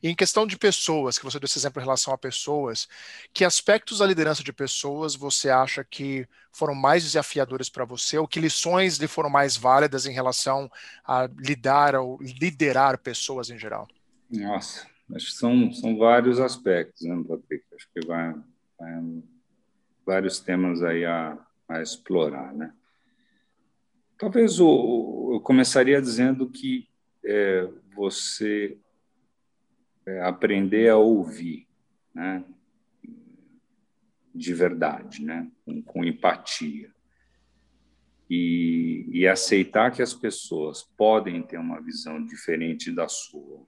[0.02, 2.88] E em questão de pessoas, que você deu esse exemplo em relação a pessoas,
[3.34, 8.28] que aspectos da liderança de pessoas você acha que foram mais desafiadores para você, ou
[8.28, 10.72] que lições lhe foram mais válidas em relação
[11.06, 13.88] a lidar ou liderar pessoas em geral?
[14.30, 17.64] Nossa, acho que são, são vários aspectos, né, Patrick?
[17.76, 18.34] Acho que vai,
[18.80, 19.24] vai
[20.06, 21.38] vários temas aí a,
[21.70, 22.74] a explorar, né?
[24.18, 26.88] Talvez o, eu começaria dizendo que
[27.26, 28.78] é, você
[30.06, 31.68] é, aprender a ouvir,
[32.14, 32.44] né?
[34.34, 35.50] De verdade, né?
[35.66, 36.92] Com, com empatia.
[38.30, 43.68] E, e, aceitar que as pessoas podem ter uma visão diferente da sua.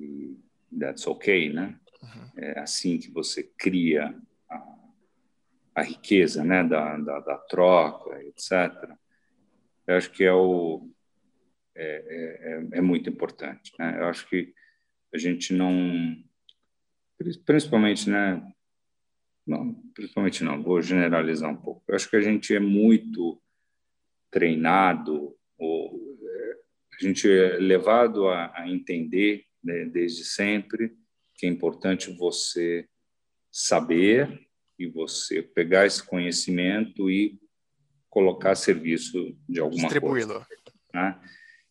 [0.00, 0.38] E
[0.76, 1.78] that's okay, né?
[2.02, 2.30] Uhum.
[2.36, 4.78] É assim que você cria a,
[5.74, 6.64] a riqueza, né?
[6.64, 8.90] Da, da, da, troca, etc.
[9.86, 10.88] Eu acho que é o
[11.74, 13.98] é, é, é muito importante, né?
[14.00, 14.54] Eu acho que
[15.14, 16.20] a gente não,
[17.46, 18.44] principalmente, né?
[19.46, 21.84] Não, principalmente não, vou generalizar um pouco.
[21.86, 23.40] Eu acho que a gente é muito
[24.28, 26.18] treinado, ou
[26.92, 30.96] a gente é levado a, a entender né, desde sempre
[31.34, 32.88] que é importante você
[33.52, 37.38] saber e você pegar esse conhecimento e
[38.10, 40.44] colocar a serviço de alguma coisa.
[40.92, 41.20] Né?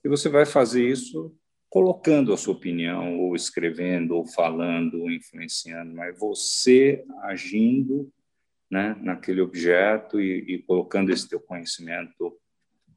[0.03, 1.37] E você vai fazer isso
[1.73, 8.13] colocando a sua opinião, ou escrevendo, ou falando, ou influenciando, mas você agindo
[8.69, 12.39] né, naquele objeto e, e colocando esse teu conhecimento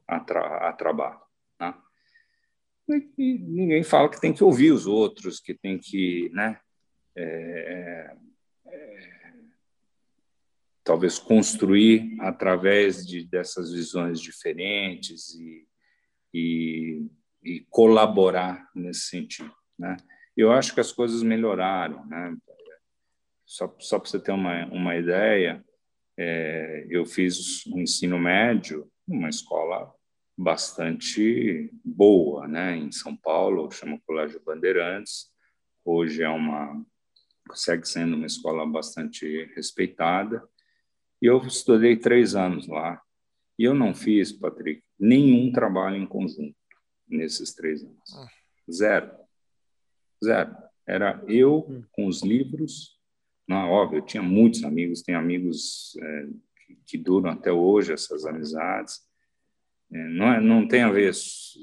[0.07, 1.23] a, tra a trabalho.
[1.59, 1.75] Né?
[3.17, 6.61] E ninguém fala que tem que ouvir os outros, que tem que, né,
[7.17, 8.15] é,
[8.67, 9.33] é,
[10.85, 15.67] talvez construir através de, dessas visões diferentes e,
[16.35, 17.07] e,
[17.47, 19.55] e colaborar nesse sentido.
[19.79, 19.97] Né?
[20.37, 22.05] Eu acho que as coisas melhoraram.
[22.07, 22.37] Né?
[23.45, 25.65] Só, só para você ter uma, uma ideia,
[26.19, 29.95] é, eu fiz um ensino médio numa escola
[30.37, 32.77] bastante boa, né?
[32.77, 35.31] Em São Paulo, chama Colégio Bandeirantes.
[35.83, 36.85] Hoje é uma
[37.55, 40.43] segue sendo uma escola bastante respeitada.
[41.23, 43.01] E eu estudei três anos lá.
[43.59, 46.55] E eu não fiz, Patrick, nenhum trabalho em conjunto
[47.09, 48.14] nesses três anos.
[48.14, 48.29] Ah.
[48.71, 49.11] Zero.
[50.25, 50.57] Zero.
[50.87, 51.83] Era eu hum.
[51.92, 52.97] com os livros.
[53.49, 56.27] Não, óbvio, eu tinha muitos amigos, tenho amigos é,
[56.66, 59.01] que, que duram até hoje, essas amizades.
[59.92, 61.12] É, não, é, não tem a ver,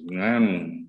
[0.05, 0.87] não é um,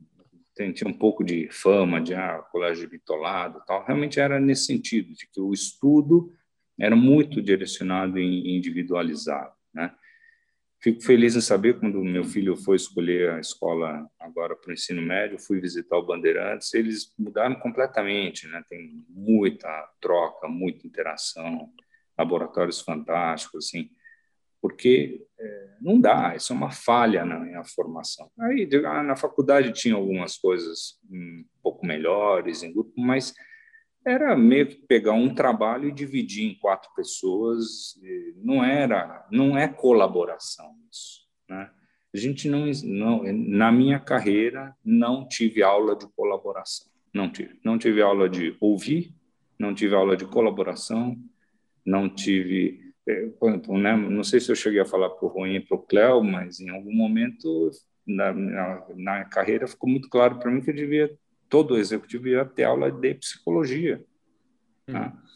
[0.55, 3.85] tem, tinha um pouco de fama de ah, colégio bitolado tal.
[3.85, 6.33] Realmente era nesse sentido, de que o estudo
[6.79, 9.95] era muito direcionado e individualizado, né?
[10.85, 15.01] Fico feliz em saber quando meu filho foi escolher a escola agora para o ensino
[15.01, 18.63] médio, fui visitar o Bandeirantes, eles mudaram completamente, né?
[18.69, 19.67] Tem muita
[19.99, 21.71] troca, muita interação,
[22.19, 23.89] laboratórios fantásticos, assim
[24.65, 28.31] porque é, não dá, isso é uma falha na, na formação.
[28.41, 33.35] Aí ah, na faculdade tinha algumas coisas um pouco melhores em grupo, mas
[34.05, 37.99] era meio que pegar um trabalho e dividir em quatro pessoas,
[38.37, 41.71] não era, não é colaboração isso, né?
[42.15, 47.77] A gente não, não, na minha carreira não tive aula de colaboração, não tive, não
[47.77, 49.13] tive aula de ouvir,
[49.59, 51.17] não tive aula de colaboração,
[51.85, 53.27] não tive é,
[53.69, 56.23] né, não sei se eu cheguei a falar para o Ruim e para o Cléo,
[56.23, 57.71] mas em algum momento
[58.07, 61.15] na, na, na carreira ficou muito claro para mim que eu devia,
[61.55, 64.05] todo executivo devia ter aula de psicologia.
[64.87, 65.15] Tá?
[65.15, 65.29] Hum.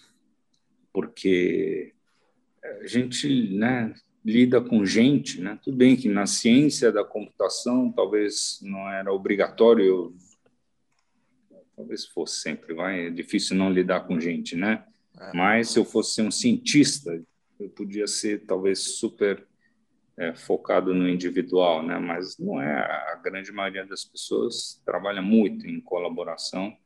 [0.92, 1.94] Porque
[2.60, 5.56] a gente né, lida com gente, né?
[5.62, 10.12] tudo bem que na ciência da computação talvez não era obrigatório,
[11.76, 14.84] talvez fosse sempre, vai, é difícil não lidar com gente, né?
[15.20, 15.36] É.
[15.36, 17.22] Mas se eu fosse um cientista
[17.60, 19.46] eu podia ser talvez super
[20.18, 21.98] é, focado no individual, né?
[21.98, 22.74] Mas não é
[23.12, 26.76] a grande maioria das pessoas trabalha muito em colaboração.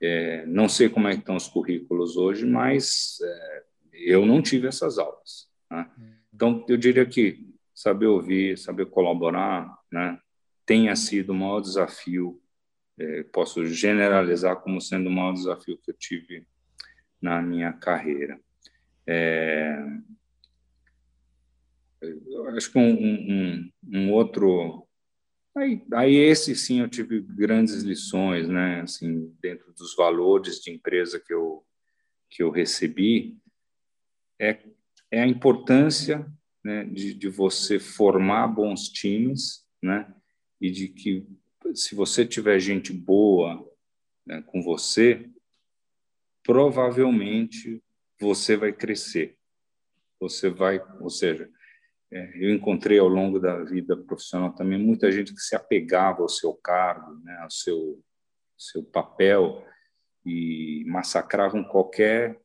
[0.00, 4.68] É, não sei como é que estão os currículos hoje, mas é, eu não tive
[4.68, 5.48] essas aulas.
[5.70, 5.90] Né?
[6.32, 10.20] Então eu diria que saber ouvir, saber colaborar, né?
[10.66, 12.40] Tenha sido o maior desafio.
[12.98, 16.46] É, posso generalizar como sendo o maior desafio que eu tive
[17.22, 18.38] na minha carreira.
[19.06, 19.82] É,
[22.56, 24.86] acho que um, um, um, outro.
[25.56, 28.82] Aí, aí, esse sim eu tive grandes lições, né?
[28.82, 31.64] Assim, dentro dos valores de empresa que eu,
[32.30, 33.38] que eu recebi,
[34.38, 34.58] é,
[35.10, 36.30] é a importância
[36.64, 40.14] né, de, de você formar bons times, né?
[40.60, 41.26] E de que
[41.74, 43.68] se você tiver gente boa
[44.26, 45.28] né, com você,
[46.42, 47.82] provavelmente
[48.20, 49.36] você vai crescer.
[50.20, 51.50] Você vai, ou seja,
[52.10, 56.54] eu encontrei ao longo da vida profissional também muita gente que se apegava ao seu
[56.54, 58.02] cargo, né, ao seu
[58.56, 59.64] seu papel
[60.26, 62.40] e massacravam qualquer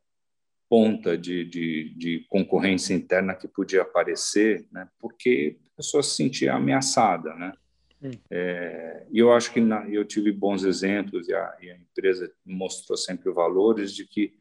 [0.69, 6.53] ponta de, de, de concorrência interna que podia aparecer, né, porque a pessoa se sentia
[6.53, 7.53] ameaçada, né?
[8.01, 8.11] Hum.
[8.29, 12.31] É, e eu acho que na, eu tive bons exemplos e a, e a empresa
[12.45, 14.33] mostrou sempre valores de que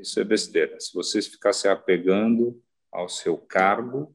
[0.00, 0.78] isso é besteira.
[0.80, 2.60] Se vocês ficassem apegando
[2.90, 4.14] ao seu cargo,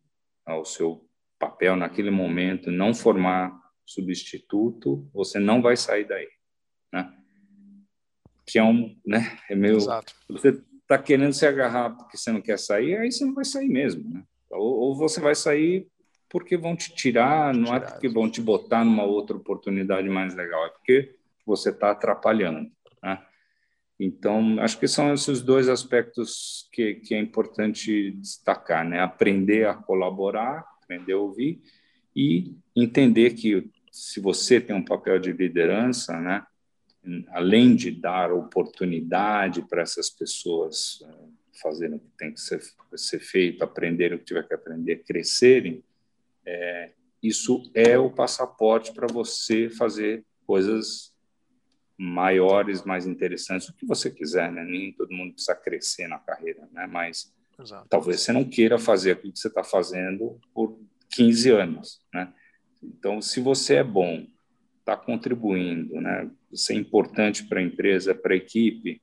[0.49, 1.05] ao seu
[1.37, 6.27] papel naquele momento, não formar substituto, você não vai sair daí,
[6.91, 7.13] né?
[8.45, 9.37] Que é um, né?
[9.49, 9.77] É meio.
[9.77, 10.13] Exato.
[10.29, 13.69] Você está querendo se agarrar porque você não quer sair, aí você não vai sair
[13.69, 14.23] mesmo, né?
[14.49, 15.87] Ou, ou você vai sair
[16.27, 20.65] porque vão te tirar, não é porque vão te botar numa outra oportunidade mais legal,
[20.65, 22.71] é porque você está atrapalhando?
[23.99, 29.01] Então, acho que são esses dois aspectos que, que é importante destacar, né?
[29.01, 31.61] Aprender a colaborar, aprender a ouvir
[32.15, 36.45] e entender que se você tem um papel de liderança, né,
[37.29, 41.27] além de dar oportunidade para essas pessoas eh,
[41.61, 42.61] fazerem o que tem que ser,
[42.95, 45.83] ser feito, aprenderem o que tiver que aprender, crescerem,
[46.45, 46.91] é,
[47.21, 51.13] isso é o passaporte para você fazer coisas
[51.99, 54.63] maiores, mais interessantes, o que você quiser, né?
[54.63, 56.87] Nem todo mundo precisa crescer na carreira, né?
[56.87, 57.87] Mas Exato.
[57.89, 60.79] talvez você não queira fazer aquilo que você está fazendo por
[61.11, 62.33] 15 anos, né?
[62.81, 64.25] Então, se você é bom,
[64.79, 66.31] está contribuindo, né?
[66.49, 69.01] Você é importante para a empresa, para a equipe,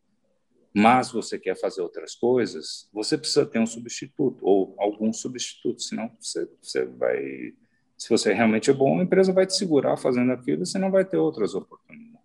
[0.75, 6.11] mas você quer fazer outras coisas, você precisa ter um substituto ou algum substituto, senão
[6.19, 7.53] você, você vai
[7.97, 10.91] se você realmente é bom, a empresa vai te segurar fazendo aquilo e você não
[10.91, 12.16] vai ter outras oportunidades.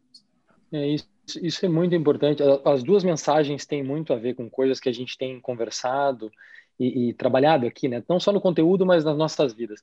[0.72, 1.08] É, isso,
[1.42, 2.42] isso é muito importante.
[2.66, 6.32] As duas mensagens têm muito a ver com coisas que a gente tem conversado
[6.80, 8.04] e, e trabalhado aqui, né?
[8.08, 9.82] Não só no conteúdo, mas nas nossas vidas.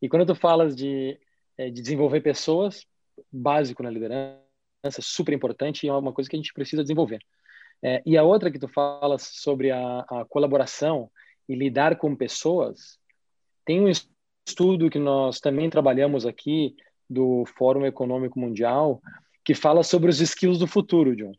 [0.00, 1.18] E quando tu falas de,
[1.56, 2.86] é, de desenvolver pessoas,
[3.32, 4.40] básico na liderança,
[5.00, 7.20] super importante e é uma coisa que a gente precisa desenvolver.
[7.82, 11.10] É, e a outra que tu falas sobre a, a colaboração
[11.48, 12.98] e lidar com pessoas,
[13.64, 16.74] tem um estudo que nós também trabalhamos aqui
[17.08, 19.00] do Fórum Econômico Mundial,
[19.46, 21.32] que fala sobre os skills do futuro, John.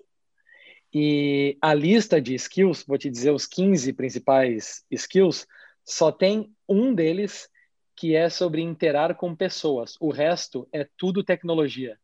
[0.93, 5.45] E a lista de skills, vou te dizer os 15 principais skills,
[5.83, 7.49] só tem um deles
[7.93, 9.97] que é sobre interar com pessoas.
[9.99, 11.99] O resto é tudo tecnologia.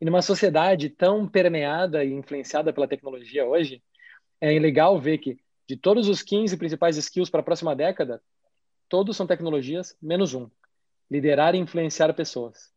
[0.00, 3.82] E numa sociedade tão permeada e influenciada pela tecnologia hoje,
[4.40, 8.22] é legal ver que de todos os 15 principais skills para a próxima década,
[8.88, 10.48] todos são tecnologias, menos um:
[11.10, 12.74] liderar e influenciar pessoas.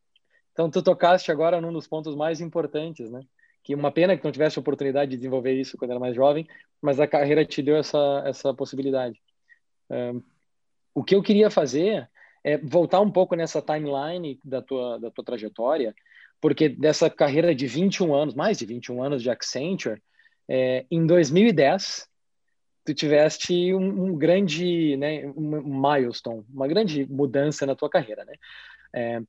[0.60, 3.22] Então, tu tocaste agora num dos pontos mais importantes, né?
[3.64, 6.46] Que uma pena que não tivesse a oportunidade de desenvolver isso quando era mais jovem,
[6.82, 9.22] mas a carreira te deu essa, essa possibilidade.
[9.90, 10.22] Um,
[10.94, 12.10] o que eu queria fazer
[12.44, 15.96] é voltar um pouco nessa timeline da tua, da tua trajetória,
[16.42, 20.02] porque dessa carreira de 21 anos, mais de 21 anos de Accenture,
[20.46, 22.06] é, em 2010,
[22.84, 28.34] tu tiveste um, um, grande, né, um milestone, uma grande mudança na tua carreira, né?
[28.94, 29.22] É,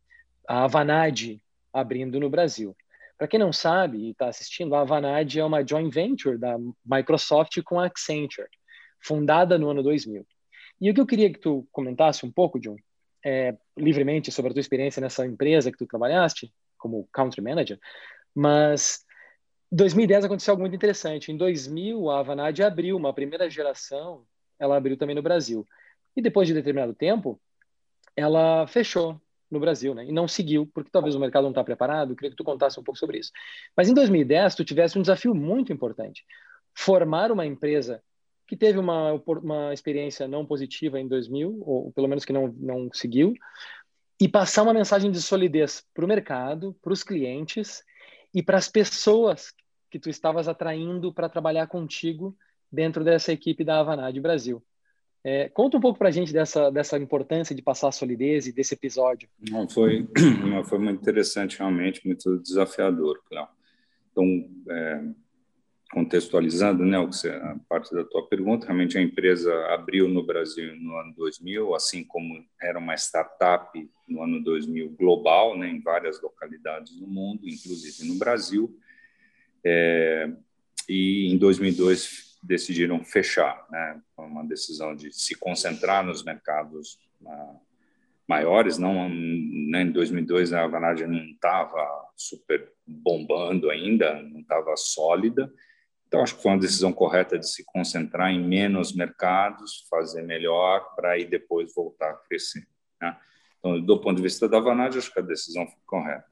[0.51, 1.41] a Avanade
[1.73, 2.77] abrindo no Brasil.
[3.17, 7.63] Para quem não sabe e está assistindo, a Avanade é uma joint venture da Microsoft
[7.63, 8.49] com a Accenture,
[9.01, 10.27] fundada no ano 2000.
[10.81, 12.75] E o que eu queria que tu comentasse um pouco, John,
[13.25, 17.79] é, livremente sobre a tua experiência nessa empresa que tu trabalhaste como country manager,
[18.35, 19.05] mas
[19.71, 21.31] 2010 aconteceu algo muito interessante.
[21.31, 24.25] Em 2000, a Avanade abriu uma primeira geração,
[24.59, 25.65] ela abriu também no Brasil.
[26.17, 27.41] E depois de determinado tempo,
[28.17, 29.21] ela fechou
[29.51, 30.07] no Brasil, né?
[30.07, 32.13] E não seguiu, porque talvez o mercado não está preparado.
[32.13, 33.33] Eu queria que tu contasse um pouco sobre isso.
[33.77, 36.25] Mas em 2010, tu tivesse um desafio muito importante.
[36.75, 38.03] Formar uma empresa
[38.47, 42.89] que teve uma, uma experiência não positiva em 2000, ou pelo menos que não, não
[42.93, 43.35] seguiu,
[44.21, 47.83] e passar uma mensagem de solidez para o mercado, para os clientes
[48.35, 49.55] e para as pessoas
[49.91, 52.37] que tu estavas atraindo para trabalhar contigo
[52.71, 54.63] dentro dessa equipe da Avanade Brasil.
[55.23, 58.53] É, conta um pouco para a gente dessa, dessa importância de passar a solidez e
[58.53, 59.29] desse episódio.
[59.51, 60.09] Não, foi,
[60.67, 63.55] foi muito interessante, realmente, muito desafiador, Cláudio.
[64.11, 64.25] Então,
[64.71, 65.05] é,
[65.93, 71.13] contextualizando né, a parte da tua pergunta, realmente a empresa abriu no Brasil no ano
[71.15, 77.07] 2000, assim como era uma startup no ano 2000 global, né, em várias localidades do
[77.07, 78.75] mundo, inclusive no Brasil.
[79.63, 80.31] É,
[80.89, 87.61] e em 2002 decidiram fechar, né, uma decisão de se concentrar nos mercados uh,
[88.27, 88.79] maiores.
[88.79, 91.87] Não, né, em 2002 a Vanadium não estava
[92.17, 95.53] super bombando ainda, não estava sólida.
[96.07, 100.95] Então acho que foi uma decisão correta de se concentrar em menos mercados, fazer melhor
[100.97, 102.67] para aí depois voltar a crescer.
[103.01, 103.17] Né?
[103.59, 106.25] Então, do ponto de vista da Vanad, acho que a decisão foi correta.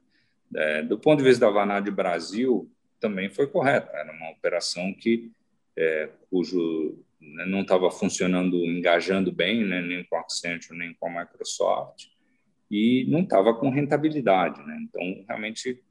[0.55, 3.91] É, do ponto de vista da Vanad Brasil, também foi correta.
[3.93, 5.31] Era uma operação que
[5.79, 11.07] é, cujo né, não estava funcionando, engajando bem, né, nem com a Accenture, nem com
[11.07, 12.07] a Microsoft,
[12.69, 14.61] e não estava com rentabilidade.
[14.61, 14.77] Né?
[14.83, 15.81] Então, realmente,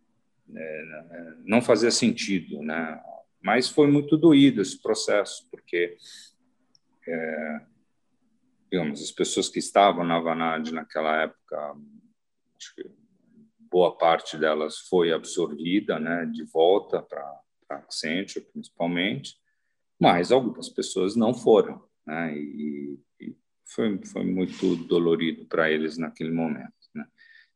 [0.55, 2.63] é, não fazia sentido.
[2.63, 3.03] Né?
[3.41, 5.97] Mas foi muito doído esse processo, porque,
[7.07, 7.61] é,
[8.71, 11.75] digamos, as pessoas que estavam na Vanad naquela época,
[12.59, 12.91] acho que
[13.71, 19.37] boa parte delas foi absorvida né, de volta para Accenture, principalmente,
[20.01, 21.83] mas algumas pessoas não foram.
[22.07, 26.73] Né, e, e foi, foi muito dolorido para eles naquele momento.
[26.95, 27.05] Né.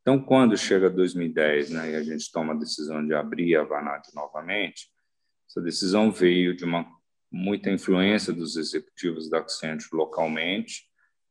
[0.01, 4.03] Então, quando chega 2010 né, e a gente toma a decisão de abrir a Vanad
[4.15, 4.91] novamente,
[5.49, 6.87] essa decisão veio de uma
[7.31, 10.85] muita influência dos executivos da Accenture localmente,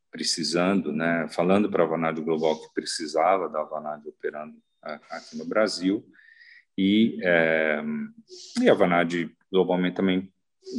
[0.10, 6.04] precisando, né, falando para a Vanad Global que precisava da Vanad operando aqui no Brasil,
[6.78, 7.82] e, é,
[8.62, 10.34] e a Vanad globalmente também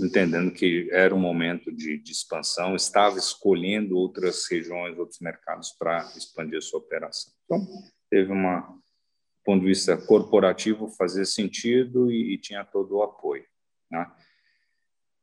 [0.04, 6.00] entendendo que era um momento de, de expansão, estava escolhendo outras regiões, outros mercados para
[6.16, 7.32] expandir a sua operação.
[7.44, 7.66] Então,
[8.10, 13.44] teve uma, do ponto de vista corporativo, fazia sentido e, e tinha todo o apoio.
[13.90, 14.10] Né?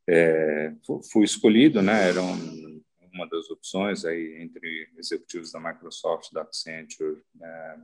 [0.07, 0.73] É,
[1.11, 2.09] fui escolhido, né?
[2.09, 2.81] Era um,
[3.13, 7.21] uma das opções aí entre executivos da Microsoft, da Accenture.
[7.41, 7.77] É,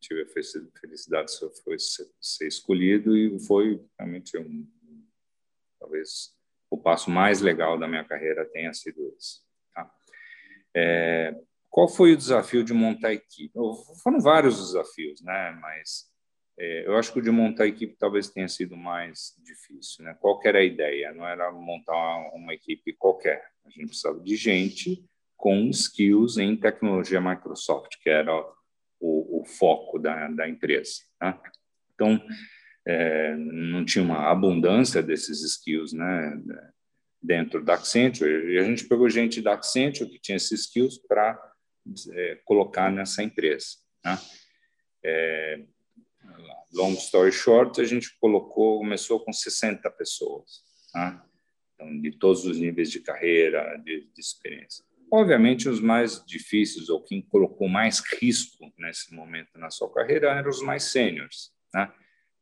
[0.00, 1.78] tive a felicidade de
[2.20, 4.66] ser escolhido e foi realmente um
[5.84, 6.34] talvez
[6.70, 9.40] o passo mais legal da minha carreira tenha sido esse.
[9.74, 9.90] Tá?
[10.74, 11.34] É,
[11.70, 13.52] qual foi o desafio de montar equipe?
[14.02, 15.58] Foram vários desafios, né?
[15.60, 16.10] Mas
[16.58, 20.16] é, eu acho que o de montar equipe talvez tenha sido mais difícil, né?
[20.20, 21.12] Qual era a ideia?
[21.12, 23.44] Não era montar uma equipe qualquer.
[23.64, 25.04] A gente precisava de gente
[25.36, 28.34] com skills em tecnologia Microsoft, que era
[29.00, 31.02] o, o foco da, da empresa.
[31.20, 31.38] Né?
[31.92, 32.20] Então,
[32.86, 36.40] é, não tinha uma abundância desses skills, né,
[37.22, 38.52] dentro da Accenture.
[38.52, 41.40] E a gente pegou gente da Accenture que tinha esses skills para
[42.12, 43.66] é, colocar nessa empresa.
[44.04, 44.18] Né?
[45.02, 45.64] É,
[46.72, 50.62] long story short, a gente colocou, começou com 60 pessoas,
[50.94, 51.22] né?
[51.74, 54.84] então, de todos os níveis de carreira, de, de experiência.
[55.10, 60.50] Obviamente, os mais difíceis, ou quem colocou mais risco nesse momento na sua carreira, eram
[60.50, 61.92] os mais sêniores, né?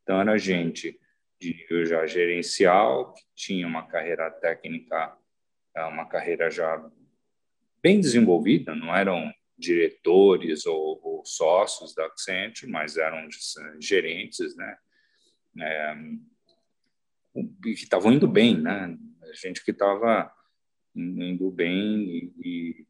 [0.03, 0.99] Então, era gente
[1.41, 5.17] de nível já gerencial, que tinha uma carreira técnica,
[5.75, 6.89] é, uma carreira já
[7.83, 13.29] bem desenvolvida, não eram diretores ou, ou sócios da Accenture, mas eram
[13.81, 14.77] gerentes, né?
[15.61, 15.95] É,
[17.63, 18.97] que estavam indo bem, né?
[19.35, 20.33] Gente que estava
[20.95, 22.87] indo bem e,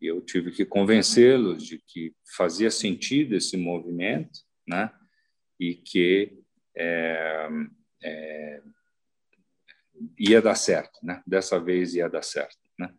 [0.00, 4.92] e eu tive que convencê-los de que fazia sentido esse movimento, né?
[5.58, 6.38] E que
[6.76, 7.48] é,
[8.02, 8.62] é,
[10.18, 11.22] ia dar certo, né?
[11.26, 12.92] Dessa vez ia dar certo, né?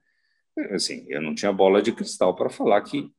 [0.72, 3.12] Assim, eu não tinha bola de cristal para falar que,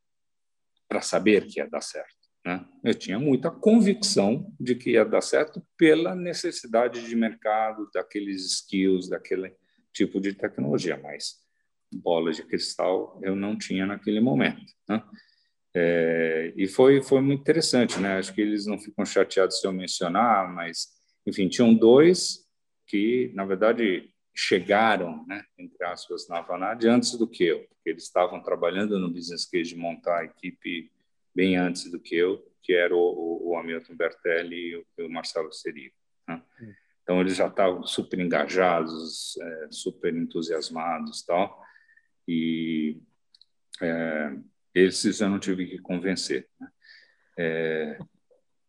[0.88, 2.66] para saber que ia dar certo, né?
[2.82, 9.08] Eu tinha muita convicção de que ia dar certo pela necessidade de mercado, daqueles skills,
[9.08, 9.54] daquele
[9.92, 11.44] tipo de tecnologia, mas
[11.92, 15.02] bola de cristal eu não tinha naquele momento, né?
[15.78, 18.16] É, e foi, foi muito interessante, né?
[18.16, 20.88] Acho que eles não ficam chateados se eu mencionar, mas,
[21.26, 22.46] enfim, tinham dois
[22.86, 28.04] que, na verdade, chegaram, né, entre aspas, na Vanad antes do que eu, porque eles
[28.04, 30.90] estavam trabalhando no business case de montar a equipe
[31.34, 35.52] bem antes do que eu, que era o, o Hamilton Bertelli e o, o Marcelo
[35.52, 35.94] Serigo.
[36.26, 36.42] Né?
[37.02, 41.62] Então, eles já estavam super engajados, é, super entusiasmados tal,
[42.26, 42.98] e...
[43.82, 44.32] É,
[44.76, 46.46] esses eu não tive que convencer.
[46.60, 46.68] Né?
[47.38, 47.98] É,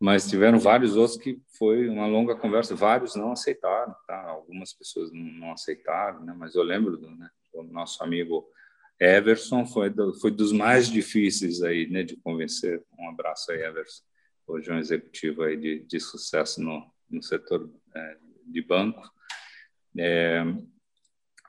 [0.00, 2.74] mas tiveram vários outros que foi uma longa conversa.
[2.74, 4.18] Vários não aceitaram, tá?
[4.22, 6.34] Algumas pessoas não, não aceitaram, né?
[6.34, 7.28] Mas eu lembro do né?
[7.52, 8.48] o nosso amigo
[8.98, 12.02] Everson foi do, foi dos mais difíceis aí, né?
[12.02, 12.82] De convencer.
[12.98, 14.02] Um abraço aí, Everson.
[14.46, 19.02] Hoje é um executivo aí de, de sucesso no, no setor é, de banco.
[19.98, 20.42] É,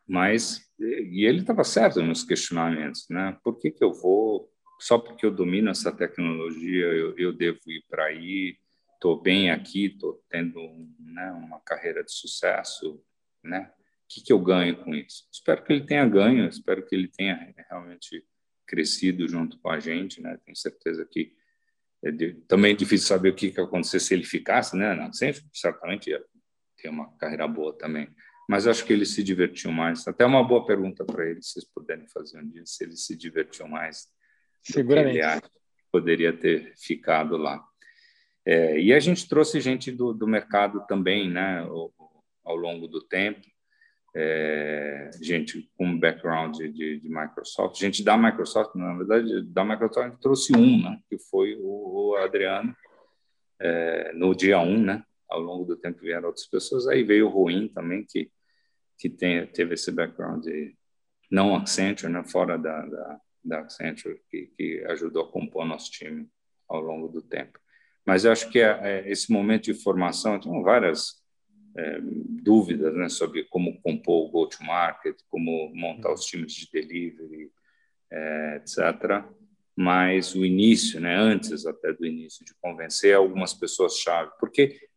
[0.09, 3.37] mas e ele estava certo nos questionamentos, né?
[3.43, 4.49] Por que que eu vou
[4.79, 8.57] só porque eu domino essa tecnologia eu, eu devo ir para aí?
[8.95, 10.59] Estou bem aqui, estou tendo
[10.99, 12.99] né, uma carreira de sucesso,
[13.43, 13.71] né?
[13.71, 15.27] O que que eu ganho com isso?
[15.31, 18.25] Espero que ele tenha ganho, espero que ele tenha realmente
[18.65, 20.39] crescido junto com a gente, né?
[20.43, 21.33] Tenho certeza que
[22.03, 24.95] é de, também é difícil saber o que que acontecer se ele ficasse, né?
[24.95, 26.23] Não, sempre, certamente ia
[26.77, 28.09] ter uma carreira boa também
[28.49, 30.07] mas acho que eles se divertiam mais.
[30.07, 33.15] Até uma boa pergunta para eles, se vocês puderem fazer um dia, se eles se
[33.15, 34.07] divertiam mais.
[34.63, 35.19] Seguramente.
[35.19, 35.41] Ele
[35.91, 37.63] poderia ter ficado lá.
[38.43, 41.93] É, e a gente trouxe gente do, do mercado também, né, ao,
[42.43, 43.39] ao longo do tempo.
[44.15, 50.57] É, gente com background de, de, Microsoft, gente da Microsoft, na verdade, da Microsoft trouxe
[50.57, 52.75] um, né, que foi o, o Adriano,
[53.59, 57.29] é, no dia um, né, ao longo do tempo vieram outras pessoas, aí veio o
[57.29, 58.31] Ruim também, que
[58.99, 60.75] que tem, teve esse background de
[61.31, 66.27] não Accenture, né, fora da, da, da Accenture, que, que, ajudou a compor nosso time
[66.67, 67.57] ao longo do tempo.
[68.05, 71.23] Mas eu acho que é, é, esse momento de formação, tem várias
[71.77, 77.51] é, dúvidas né, sobre como compor o go-to-market, como montar os times de delivery,
[78.11, 79.23] é, etc.
[79.75, 84.89] Mas o início, né, antes até do início, de convencer algumas pessoas-chave, porque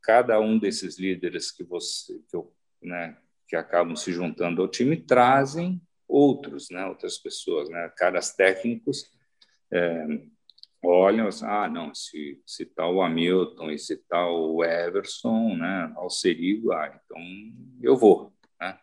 [0.00, 3.16] cada um desses líderes que você que eu né,
[3.46, 9.10] que acabam se juntando ao time trazem outros, né, outras pessoas, né, caras técnicos
[9.72, 10.06] é,
[10.82, 16.72] olham, assim, ah, não, se, se tal Hamilton e se tal Everson, né, ao Serigo,
[16.72, 17.20] ah, então
[17.82, 18.78] eu vou, né.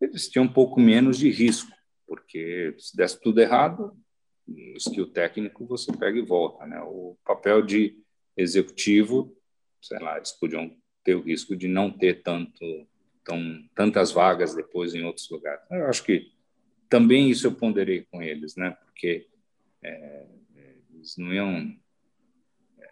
[0.00, 1.72] Eles tinham um pouco menos de risco,
[2.06, 3.96] porque se desse tudo errado,
[4.46, 6.80] o skill técnico você pega e volta, né.
[6.82, 7.98] O papel de
[8.36, 9.36] executivo,
[9.80, 10.70] sei lá, eles podiam
[11.02, 12.64] ter o risco de não ter tanto,
[13.26, 15.60] tão, tantas vagas depois em outros lugares.
[15.70, 16.32] Eu acho que
[16.88, 19.26] também isso eu ponderei com eles, né, porque
[19.82, 20.26] é,
[20.94, 21.76] eles não iam
[22.78, 22.90] é,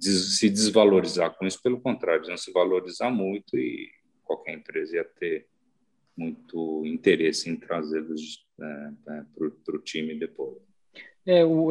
[0.00, 3.90] se desvalorizar com isso, pelo contrário, iam se valorizar muito e
[4.24, 5.46] qualquer empresa ia ter
[6.16, 8.64] muito interesse em trazê-los é,
[9.08, 10.56] é, para o time depois.
[11.26, 11.70] É, o,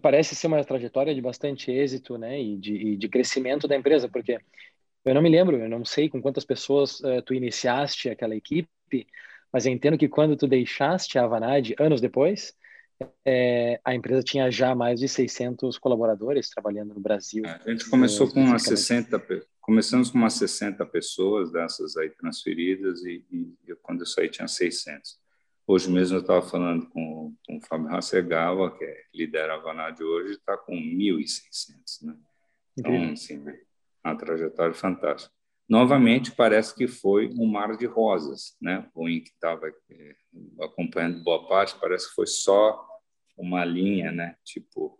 [0.00, 4.08] parece ser uma trajetória de bastante êxito né, e, de, e de crescimento da empresa,
[4.08, 4.38] porque
[5.04, 9.06] eu não me lembro, eu não sei com quantas pessoas uh, tu iniciaste aquela equipe,
[9.52, 12.54] mas eu entendo que quando tu deixaste a Avanade, anos depois,
[13.24, 17.44] é, a empresa tinha já mais de 600 colaboradores trabalhando no Brasil.
[17.46, 19.20] A gente começou com umas 60,
[19.60, 25.18] começamos com umas 60 pessoas dessas aí transferidas e, e quando eu saí tinha 600.
[25.66, 29.98] Hoje mesmo eu estava falando com, com o Fábio Hassegawa, que é, lidera a Vanad
[30.00, 32.16] hoje, está com 1.600, né?
[32.76, 33.42] Então, assim,
[34.04, 35.32] uma trajetória fantástica.
[35.68, 38.86] Novamente, parece que foi um mar de rosas, né?
[38.94, 40.16] O que estava é,
[40.60, 42.86] acompanhando boa parte, parece que foi só
[43.36, 44.36] uma linha, né?
[44.44, 44.98] Tipo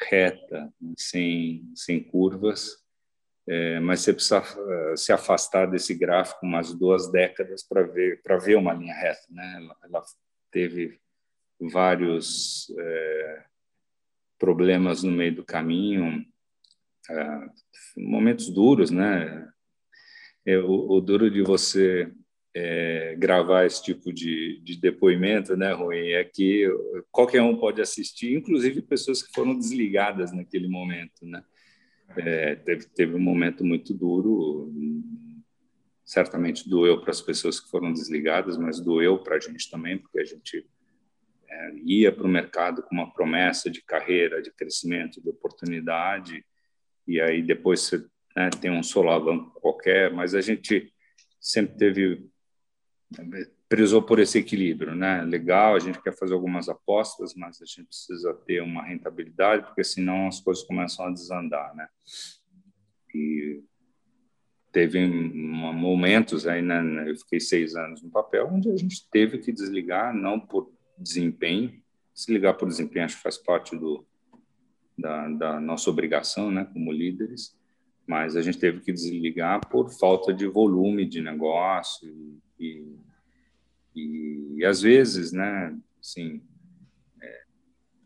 [0.00, 2.76] reta, sem sem curvas.
[3.48, 8.38] É, mas você precisa uh, se afastar desse gráfico umas duas décadas para ver para
[8.38, 9.54] ver uma linha reta, né?
[9.56, 10.02] Ela, ela
[10.50, 11.00] teve
[11.60, 13.44] vários é,
[14.38, 16.24] problemas no meio do caminho,
[17.96, 19.48] momentos duros, né?
[20.44, 22.10] É, o, o duro de você
[22.54, 26.12] é, gravar esse tipo de, de depoimento, né, Rui?
[26.12, 26.66] É que
[27.10, 31.44] qualquer um pode assistir, inclusive pessoas que foram desligadas naquele momento, né?
[32.16, 34.72] É, teve, teve um momento muito duro,
[36.04, 40.20] certamente doeu para as pessoas que foram desligadas, mas doeu para a gente também, porque
[40.20, 40.66] a gente
[41.50, 46.44] é, ia para o mercado com uma promessa de carreira, de crescimento, de oportunidade,
[47.06, 48.04] e aí depois você
[48.36, 50.92] né, tem um solavanco qualquer, mas a gente
[51.40, 52.30] sempre teve
[53.68, 55.22] prezou por esse equilíbrio, né?
[55.22, 59.82] Legal, a gente quer fazer algumas apostas, mas a gente precisa ter uma rentabilidade, porque
[59.82, 61.88] senão as coisas começam a desandar, né?
[63.14, 63.62] E
[64.70, 67.10] teve momentos aí, né?
[67.10, 71.82] Eu fiquei seis anos no papel, onde a gente teve que desligar, não por desempenho,
[72.14, 74.06] desligar por desempenho acho que faz parte do
[74.96, 76.64] da, da nossa obrigação, né?
[76.72, 77.56] Como líderes,
[78.06, 82.08] mas a gente teve que desligar por falta de volume de negócio
[82.58, 82.96] e,
[83.94, 86.40] e, e às vezes, né, assim,
[87.20, 87.42] é,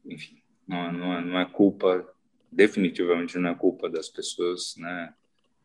[0.07, 2.09] enfim, não, não, é, não é culpa,
[2.51, 5.13] definitivamente não é culpa das pessoas, né,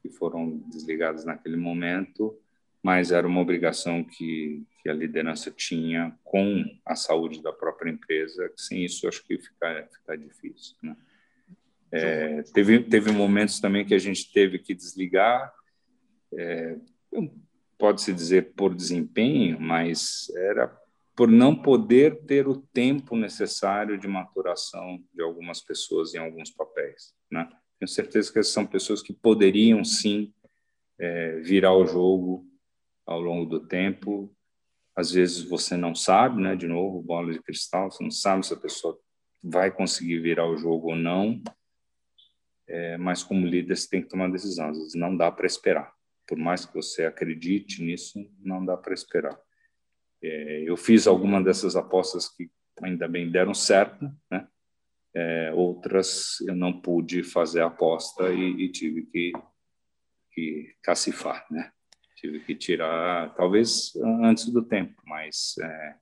[0.01, 2.37] que foram desligadas naquele momento,
[2.83, 8.51] mas era uma obrigação que, que a liderança tinha com a saúde da própria empresa,
[8.55, 10.95] sem isso acho que fica, fica difícil, né.
[11.95, 15.53] É, teve, teve momentos também que a gente teve que desligar,
[16.33, 16.77] é,
[17.77, 20.67] pode-se dizer por desempenho, mas era
[21.15, 27.13] por não poder ter o tempo necessário de maturação de algumas pessoas em alguns papéis.
[27.31, 27.47] Né?
[27.79, 30.33] Tenho certeza que essas são pessoas que poderiam sim
[30.99, 32.45] é, virar o jogo
[33.05, 34.29] ao longo do tempo.
[34.95, 36.55] Às vezes você não sabe, né?
[36.55, 38.97] De novo, bola de cristal, você não sabe se a pessoa
[39.43, 41.41] vai conseguir virar o jogo ou não.
[42.67, 44.57] É, mas como líder você tem que tomar vezes
[44.95, 45.95] não dá para esperar
[46.27, 49.37] por mais que você acredite nisso, não dá para esperar.
[50.21, 52.49] É, eu fiz alguma dessas apostas que
[52.81, 54.47] ainda bem deram certo, né?
[55.13, 59.31] É, outras eu não pude fazer a aposta e, e tive que,
[60.33, 61.71] que cacifar, né?
[62.17, 65.95] Tive que tirar, talvez antes do tempo, mas é,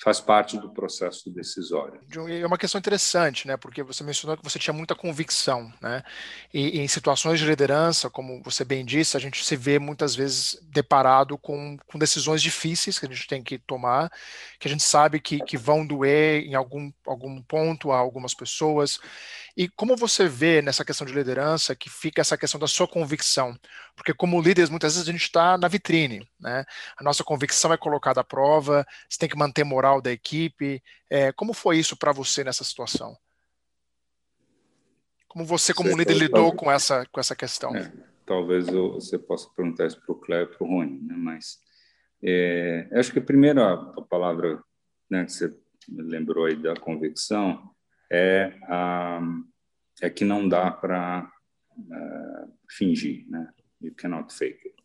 [0.00, 2.00] faz parte do processo decisório.
[2.28, 3.56] É uma questão interessante, né?
[3.56, 6.04] Porque você mencionou que você tinha muita convicção, né?
[6.54, 10.56] E, em situações de liderança, como você bem disse, a gente se vê muitas vezes
[10.62, 14.10] deparado com, com decisões difíceis que a gente tem que tomar,
[14.60, 19.00] que a gente sabe que, que vão doer em algum, algum ponto a algumas pessoas.
[19.56, 23.58] E como você vê nessa questão de liderança que fica essa questão da sua convicção?
[23.96, 26.64] Porque como líderes, muitas vezes a gente está na vitrine, né?
[26.96, 30.82] A nossa convicção é colocada à prova, você tem que manter moral da equipe.
[31.10, 33.16] É, como foi isso para você nessa situação?
[35.26, 37.74] Como você, como líder, lidou com essa, com essa questão?
[37.74, 37.92] É,
[38.24, 41.14] talvez eu, você possa perguntar isso para o Cléber e para o Rony, né?
[41.16, 41.60] mas
[42.22, 44.62] É, acho que a primeira a palavra
[45.08, 45.56] né, que você
[45.88, 47.70] lembrou aí da convicção
[48.10, 49.20] é, a,
[50.02, 51.30] é que não dá para
[51.76, 53.52] uh, é, fingir, né?
[53.80, 54.78] You cannot fake it.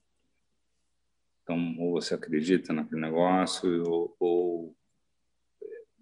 [1.42, 4.76] Então, ou você acredita naquele negócio, ou, ou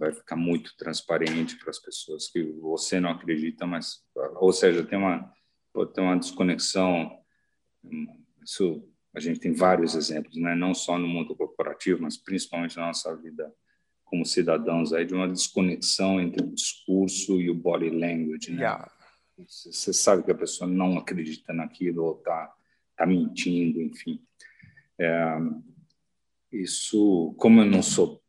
[0.02, 4.04] vai ficar muito transparente para as pessoas que você não acredita, mas,
[4.38, 5.32] ou seja, tem uma
[5.72, 7.20] pode ter uma desconexão.
[8.44, 8.84] Isso
[9.14, 10.56] a gente tem vários exemplos, né?
[10.56, 13.54] Não só no mundo corporativo, mas principalmente na nossa vida
[14.04, 18.64] como cidadãos aí de uma desconexão entre o discurso e o body language, né?
[18.64, 18.92] Yeah.
[19.38, 22.54] Você sabe que a pessoa não acredita naquilo ou está
[22.98, 24.20] tá mentindo, enfim.
[25.00, 25.38] É,
[26.52, 28.21] isso, como eu não sou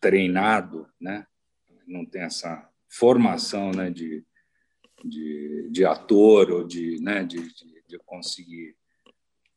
[0.00, 1.26] treinado, né?
[1.86, 3.90] Não tem essa formação, né?
[3.90, 4.24] De,
[5.04, 7.24] de, de ator ou de, né?
[7.24, 8.76] De, de, de conseguir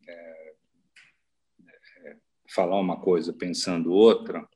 [0.07, 0.53] é,
[2.05, 2.17] é,
[2.53, 4.47] falar uma coisa pensando outra.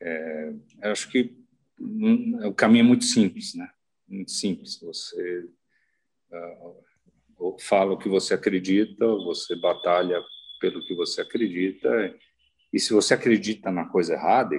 [0.00, 0.52] É,
[0.82, 1.38] acho que
[2.44, 3.70] o caminho é muito simples, né?
[4.06, 4.78] Muito simples.
[4.80, 5.48] Você
[6.32, 10.20] uh, fala o que você acredita, você batalha
[10.60, 12.14] pelo que você acredita.
[12.72, 14.54] E se você acredita na coisa errada,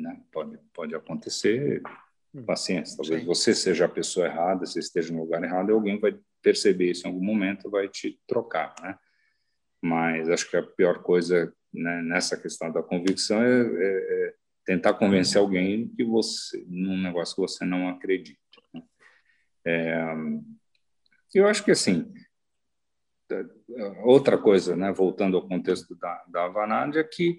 [0.00, 1.82] né, pode, pode acontecer,
[2.34, 2.44] hum.
[2.44, 2.96] paciência.
[2.96, 3.26] Talvez Sim.
[3.26, 7.06] você seja a pessoa errada, você esteja no lugar errado, e alguém vai perceber isso
[7.06, 8.98] em algum momento, vai te trocar, né?
[9.82, 14.34] Mas acho que a pior coisa né, nessa questão da convicção é, é, é,
[14.64, 18.38] tentar convencer alguém que você num negócio que você não acredita.
[18.74, 18.82] Né?
[19.64, 20.04] É,
[21.34, 22.12] eu acho que assim
[24.02, 27.38] outra coisa, né, voltando ao contexto da, da Avanade, é que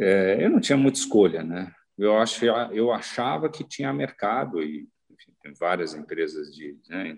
[0.00, 1.72] é, eu não tinha muita escolha, né?
[1.96, 7.16] Eu, acho, eu achava que tinha mercado e enfim, tem várias empresas de né,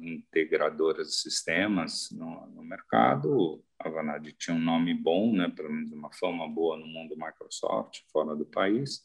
[0.00, 3.64] integradoras de sistemas no, no mercado.
[3.80, 8.02] A Avanade tinha um nome bom, né, pelo menos uma fama boa no mundo Microsoft,
[8.12, 9.04] fora do país,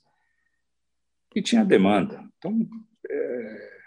[1.33, 2.23] e tinha demanda.
[2.37, 2.69] Então,
[3.09, 3.79] é,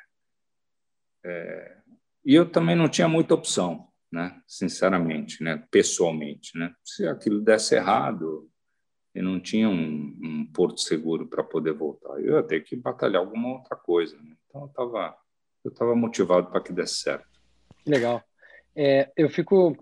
[1.24, 1.76] é,
[2.24, 4.40] e eu também não tinha muita opção né?
[4.46, 5.64] Sinceramente, né?
[5.70, 6.74] Pessoalmente, né?
[6.84, 8.49] Se aquilo desse errado,
[9.14, 12.20] eu não tinha um, um porto seguro para poder voltar.
[12.20, 14.16] Eu ia ter que batalhar alguma outra coisa.
[14.16, 14.36] Né?
[14.48, 15.16] Então eu estava
[15.64, 17.28] eu tava motivado para que desse certo.
[17.86, 18.22] Legal.
[18.74, 19.76] É, eu fico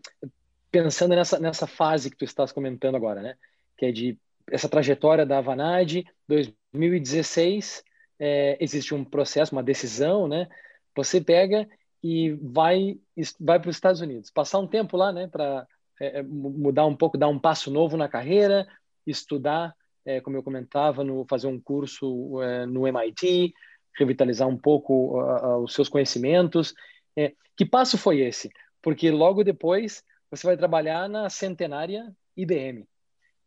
[0.70, 3.36] pensando nessa nessa fase que tu estás comentando agora, né?
[3.76, 4.18] Que é de
[4.50, 7.84] essa trajetória da Avanade, 2016,
[8.18, 10.48] é, existe um processo, uma decisão, né?
[10.96, 11.68] Você pega
[12.02, 12.98] e vai
[13.38, 15.66] vai para os Estados Unidos, passar um tempo lá, né, para
[16.00, 18.66] é, é mudar um pouco, dar um passo novo na carreira,
[19.10, 23.52] estudar, é, como eu comentava, no fazer um curso é, no MIT,
[23.96, 25.20] revitalizar um pouco
[25.62, 26.74] os seus conhecimentos.
[27.16, 28.48] É, que passo foi esse?
[28.80, 32.86] Porque logo depois você vai trabalhar na centenária IBM,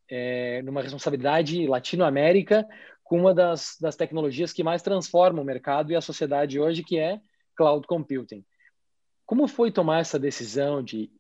[0.09, 2.67] é, numa responsabilidade Latinoamérica,
[3.03, 6.97] com uma das, das tecnologias que mais transformam o mercado e a sociedade hoje, que
[6.97, 7.21] é
[7.55, 8.43] cloud computing.
[9.25, 11.11] Como foi tomar essa decisão de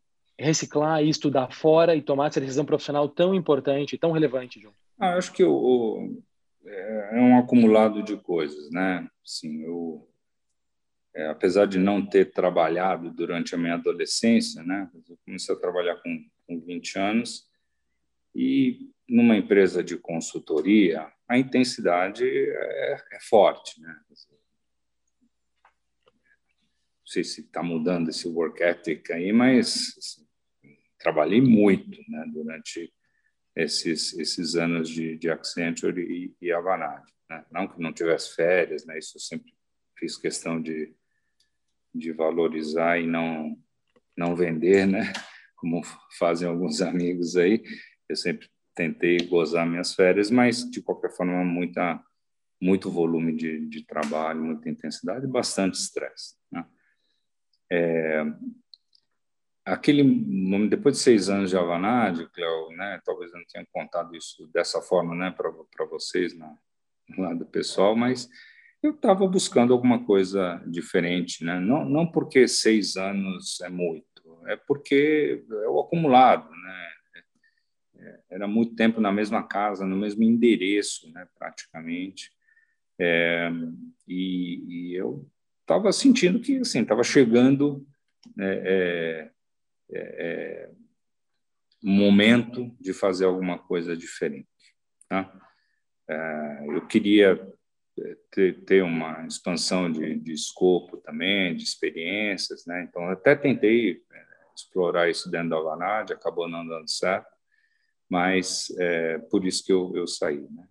[0.41, 4.73] reciclar e estudar fora e tomar essa decisão profissional tão importante, tão relevante, João?
[4.99, 6.23] Ah, acho que o, o,
[6.65, 9.07] é, é um acumulado de coisas, né?
[9.23, 10.07] Sim, eu,
[11.15, 14.89] é, apesar de não ter trabalhado durante a minha adolescência, né?
[15.09, 17.47] Eu comecei a trabalhar com, com 20 anos
[18.35, 23.95] e numa empresa de consultoria a intensidade é, é forte, né?
[27.11, 30.25] sei se está mudando esse work ethic aí, mas assim,
[31.01, 32.91] trabalhei muito né, durante
[33.55, 37.11] esses, esses anos de, de Accenture e, e Avanade.
[37.29, 37.45] Né?
[37.51, 38.97] Não que não tivesse férias, né?
[38.97, 39.53] isso eu sempre
[39.97, 40.93] fiz questão de,
[41.93, 43.57] de valorizar e não,
[44.17, 45.11] não vender, né?
[45.55, 45.81] como
[46.17, 47.63] fazem alguns amigos aí.
[48.09, 52.03] Eu sempre tentei gozar minhas férias, mas, de qualquer forma, muita,
[52.59, 56.35] muito volume de, de trabalho, muita intensidade e bastante estresse.
[56.51, 56.65] Né?
[57.71, 58.23] É,
[59.65, 60.03] aquele
[60.69, 64.81] depois de seis anos de Avanade, Cleo, né, talvez eu não tenha contado isso dessa
[64.81, 66.55] forma, né, para vocês na,
[67.09, 68.29] no lado pessoal, mas
[68.81, 71.59] eu estava buscando alguma coisa diferente, né?
[71.59, 74.05] Não, não porque seis anos é muito,
[74.47, 76.87] é porque é o acumulado, né?
[77.97, 82.31] É, era muito tempo na mesma casa, no mesmo endereço, né, praticamente.
[82.99, 83.51] É,
[84.07, 85.29] e, e eu
[85.61, 87.85] estava sentindo que assim estava chegando
[88.39, 89.31] é, é,
[89.99, 90.69] é,
[91.83, 94.47] um momento de fazer alguma coisa diferente.
[95.09, 95.31] Tá?
[96.07, 97.41] É, eu queria
[97.99, 102.85] é, ter, ter uma expansão de, de, escopo também, de experiências, né?
[102.87, 104.25] Então até tentei é,
[104.55, 107.27] explorar isso dentro da Vanad, acabou não dando certo,
[108.09, 110.47] mas é, por isso que eu, eu saí.
[110.51, 110.67] Né?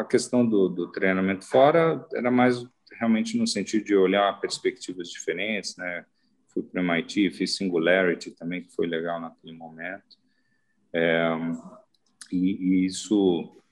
[0.00, 2.64] A questão do, do treinamento fora era mais
[2.98, 6.04] realmente no sentido de olhar perspectivas diferentes, né?
[6.58, 10.18] Fui para o MIT, fiz Singularity também, que foi legal naquele momento.
[10.92, 11.28] É,
[12.32, 13.62] e, e, isso,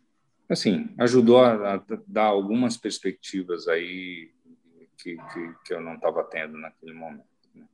[0.48, 4.30] assim, ajudou a, a, dar algumas perspectivas aí
[4.96, 7.26] que, que, que eu não estava tendo naquele momento.
[7.52, 7.64] Né?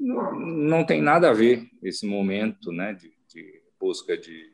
[0.00, 4.50] Não, não, tem nada a ver esse momento, né, de, de busca de,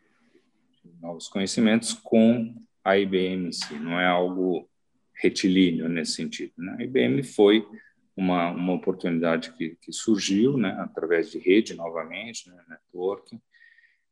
[0.84, 2.54] de novos conhecimentos com
[2.84, 4.68] a IBM em si, não é algo
[5.14, 6.52] retilíneo nesse sentido.
[6.58, 6.76] Né?
[6.78, 7.66] A IBM foi
[8.16, 13.40] uma, uma oportunidade que, que surgiu né, através de rede, novamente, né, networking,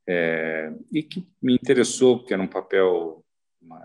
[0.09, 3.25] é, e que me interessou, porque era um papel
[3.61, 3.81] uma,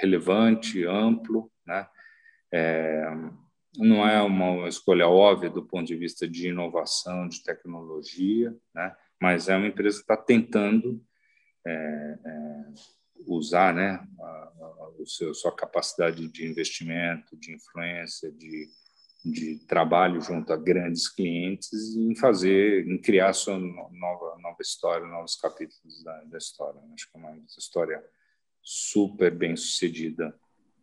[0.00, 1.86] relevante, amplo, né?
[2.52, 3.04] É,
[3.78, 8.94] não é uma escolha óbvia do ponto de vista de inovação, de tecnologia, né?
[9.20, 11.02] mas é uma empresa que está tentando
[11.66, 12.64] é, é,
[13.26, 18.68] usar né, a, a, sua capacidade de investimento, de influência, de,
[19.24, 25.36] de trabalho junto a grandes clientes em fazer, em criar sua nova, nova história, novos
[25.36, 26.80] capítulos da, da história.
[26.94, 28.02] Acho que é uma história
[28.62, 30.34] super bem sucedida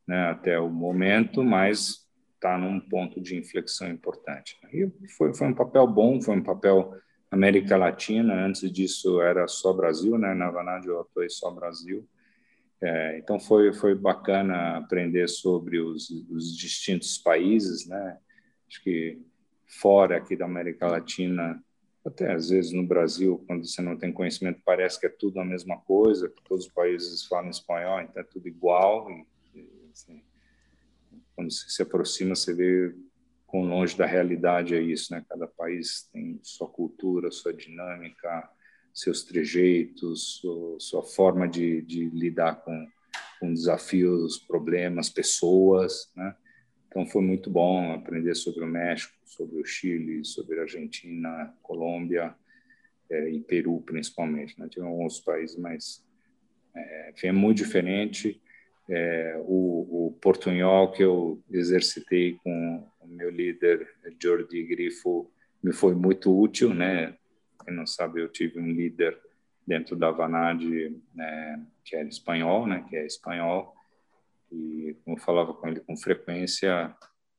[0.08, 4.58] né, até o momento, mas está num ponto de inflexão importante.
[4.74, 6.94] E foi, foi um papel bom, foi um papel
[7.30, 10.34] América Latina, antes disso era só Brasil, né?
[10.34, 12.08] na Vanad eu atuei só Brasil,
[12.82, 18.18] é, então foi foi bacana aprender sobre os, os, distintos países, né?
[18.68, 19.22] Acho que
[19.68, 21.62] fora aqui da América Latina,
[22.06, 25.46] até às vezes no Brasil, quando você não tem conhecimento, parece que é tudo a
[25.46, 29.10] mesma coisa, que todos os países falam espanhol, então é tudo igual.
[29.54, 30.24] E, assim,
[31.36, 32.96] quando você se aproxima, você vê
[33.46, 35.26] quão longe da realidade é isso, né?
[35.28, 38.50] Cada país tem sua cultura, sua dinâmica,
[39.00, 40.42] seus trejeitos,
[40.80, 42.88] sua forma de, de lidar com,
[43.40, 46.36] com desafios, problemas, pessoas, né?
[46.90, 52.36] Então foi muito bom aprender sobre o México, sobre o Chile, sobre a Argentina, Colômbia
[53.10, 54.60] é, e Peru principalmente.
[54.60, 54.68] Né?
[54.68, 56.04] Tive alguns países, mas
[56.76, 58.42] é, foi muito diferente.
[58.90, 63.88] É, o, o portunhol que eu exercitei com o meu líder
[64.20, 65.32] Jordi Grifo
[65.62, 67.19] me foi muito útil, né?
[67.70, 69.18] Quem não sabe, eu tive um líder
[69.66, 70.64] dentro da Vanad
[71.14, 73.76] né, que era espanhol, né, que é espanhol,
[74.52, 76.94] e como eu falava com ele com frequência,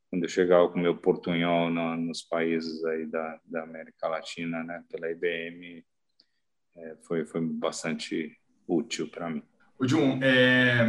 [0.09, 4.85] quando eu chegava com meu portunhol no, nos países aí da, da América Latina, né,
[4.89, 5.85] pela IBM,
[6.77, 9.43] é, foi, foi bastante útil para mim.
[9.77, 10.83] O Jun, é,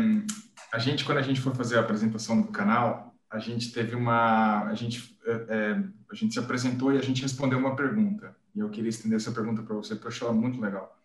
[0.71, 4.65] a gente quando a gente foi fazer a apresentação do canal, a gente teve uma,
[4.65, 8.35] a gente, é, é a gente se apresentou e a gente respondeu uma pergunta.
[8.56, 10.97] E eu queria estender essa pergunta para você, porque eu achei ela muito legal.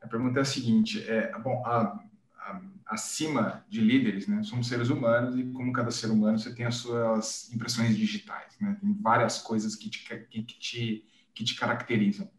[0.00, 2.02] A pergunta é a seguinte: é, bom, a,
[2.38, 6.66] a, acima de líderes, né, somos seres humanos e, como cada ser humano, você tem
[6.66, 8.76] as suas impressões digitais, né?
[8.80, 11.04] Tem várias coisas que te, que, que te,
[11.34, 12.30] que te caracterizam.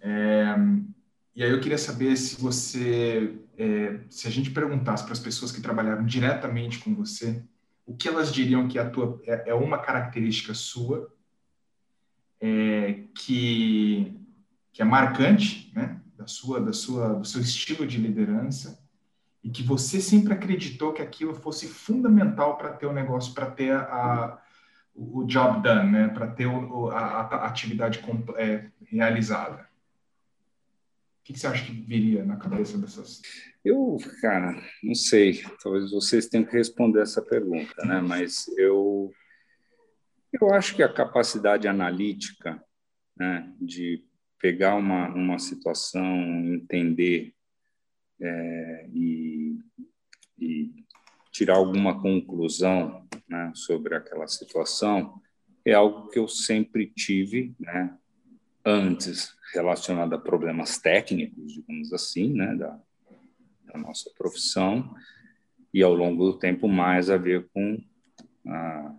[0.00, 0.56] É,
[1.34, 5.52] e aí eu queria saber se você, é, se a gente perguntasse para as pessoas
[5.52, 7.42] que trabalharam diretamente com você,
[7.86, 11.12] o que elas diriam que a tua é, é uma característica sua
[12.40, 14.16] é, que,
[14.72, 18.80] que é marcante, né, da sua, da sua, do seu estilo de liderança
[19.42, 23.74] e que você sempre acreditou que aquilo fosse fundamental para ter o negócio, para ter
[23.74, 24.40] a,
[24.94, 28.02] o job done, né, para ter o, a, a, atividade
[28.36, 29.68] é, realizada.
[31.20, 33.22] O que, que você acha que viria na cabeça dessas?
[33.64, 35.42] Eu, cara, não sei.
[35.62, 38.00] Talvez vocês tenham que responder essa pergunta, né?
[38.00, 38.89] Mas eu
[40.44, 42.62] eu acho que a capacidade analítica
[43.16, 44.04] né, de
[44.38, 46.04] pegar uma, uma situação,
[46.54, 47.34] entender
[48.20, 49.58] é, e,
[50.38, 50.70] e,
[51.30, 55.20] tirar alguma conclusão né, sobre aquela situação
[55.64, 57.96] é algo que eu sempre tive, né,
[58.64, 62.80] antes relacionado a problemas técnicos, digamos assim, né, da,
[63.66, 64.94] da nossa profissão,
[65.72, 67.78] e ao longo do tempo mais a ver com
[68.46, 68.94] a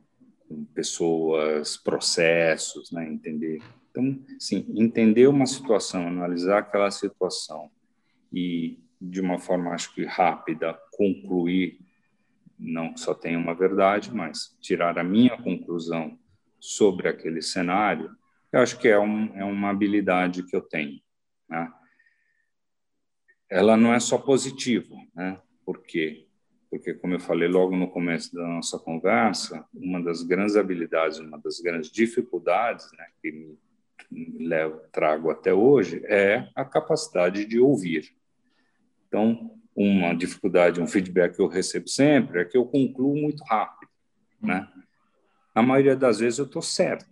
[0.74, 3.08] pessoas, processos, né?
[3.08, 3.62] Entender.
[3.90, 7.70] Então, sim, entender uma situação, analisar aquela situação
[8.32, 11.80] e de uma forma, acho que rápida, concluir,
[12.58, 16.18] não que só tenha uma verdade, mas tirar a minha conclusão
[16.60, 18.16] sobre aquele cenário,
[18.54, 21.02] eu acho que é, um, é uma habilidade que eu tenho.
[21.50, 21.72] Né?
[23.50, 25.42] Ela não é só positiva, né?
[25.66, 26.28] Porque
[26.72, 31.38] porque, como eu falei logo no começo da nossa conversa, uma das grandes habilidades, uma
[31.38, 33.58] das grandes dificuldades né, que
[34.10, 38.16] me levo, trago até hoje é a capacidade de ouvir.
[39.06, 43.92] Então, uma dificuldade, um feedback que eu recebo sempre é que eu concluo muito rápido,
[44.42, 44.66] né?
[45.54, 47.06] Na maioria das vezes eu estou certo.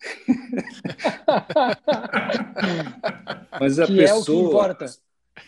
[3.60, 4.08] Mas a que pessoa...
[4.08, 4.86] é o que importa.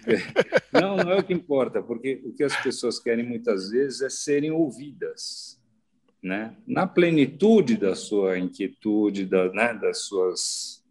[0.73, 4.11] Não, não é o que importa, porque o que as pessoas querem muitas vezes é
[4.11, 5.61] serem ouvidas,
[6.23, 6.57] né?
[6.67, 10.85] Na plenitude da sua inquietude, da, né, das suas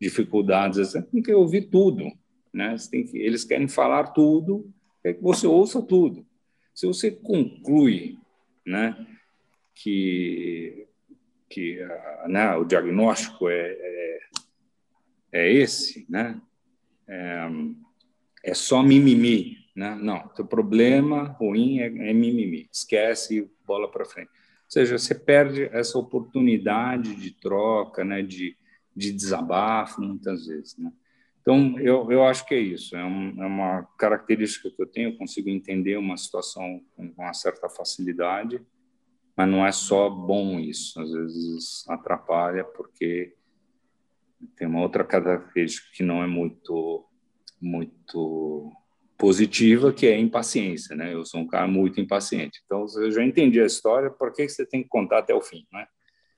[0.00, 2.10] dificuldades, você tem que ouvir tudo,
[2.52, 2.74] né?
[2.90, 6.26] Que, eles querem falar tudo, quer que você ouça tudo.
[6.74, 8.18] Se você conclui,
[8.64, 9.06] né,
[9.74, 10.86] que
[11.50, 11.78] que
[12.26, 14.20] né, o diagnóstico é, é,
[15.32, 16.38] é esse, né?
[17.06, 17.48] É,
[18.44, 19.98] é, só mimimi, né?
[20.00, 22.68] Não, o problema ruim é, é mimimi.
[22.72, 24.28] Esquece bola para frente.
[24.28, 28.22] Ou seja, você perde essa oportunidade de troca, né?
[28.22, 28.56] De,
[28.94, 30.92] de desabafo muitas vezes, né?
[31.40, 32.94] Então, eu, eu acho que é isso.
[32.94, 35.10] É, um, é uma característica que eu tenho.
[35.10, 38.60] Eu consigo entender uma situação com uma certa facilidade
[39.38, 43.36] mas não é só bom isso, às vezes atrapalha porque
[44.56, 47.07] tem uma outra característica que não é muito
[47.60, 48.72] muito
[49.16, 51.12] positiva, que é a impaciência, né?
[51.12, 52.60] Eu sou um cara muito impaciente.
[52.64, 55.66] Então, eu já entendi a história, por que você tem que contar até o fim,
[55.72, 55.86] né?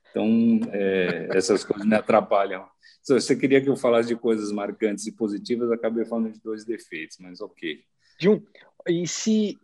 [0.09, 2.65] Então, é, essas coisas me atrapalham.
[3.01, 6.65] Se você queria que eu falasse de coisas marcantes e positivas, acabei falando de dois
[6.65, 7.79] defeitos, mas ok.
[8.19, 8.41] Jun,
[8.87, 9.57] e se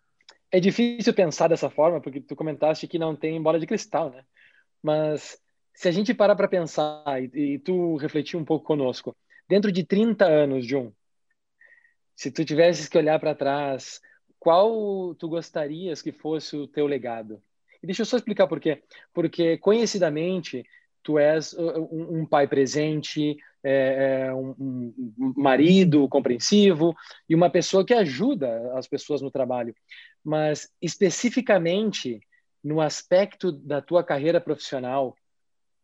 [0.52, 4.24] é difícil pensar dessa forma, porque tu comentaste que não tem bola de cristal, né?
[4.82, 5.40] Mas
[5.74, 9.16] se a gente parar para pensar e, e, tu refletir um pouco conosco,
[9.48, 10.92] dentro de 30 anos, John,
[12.18, 14.02] se tu tivesses que olhar para trás,
[14.40, 17.40] qual tu gostarias que fosse o teu legado?
[17.82, 18.82] E deixa eu só explicar por quê.
[19.14, 20.66] Porque, conhecidamente,
[21.04, 26.96] tu és uh, um, um pai presente, é, é um, um, marido compreensivo
[27.30, 29.76] e uma pessoa que ajuda as pessoas no trabalho.
[30.26, 32.20] Mas especificamente
[32.64, 35.16] no aspecto da tua carreira profissional,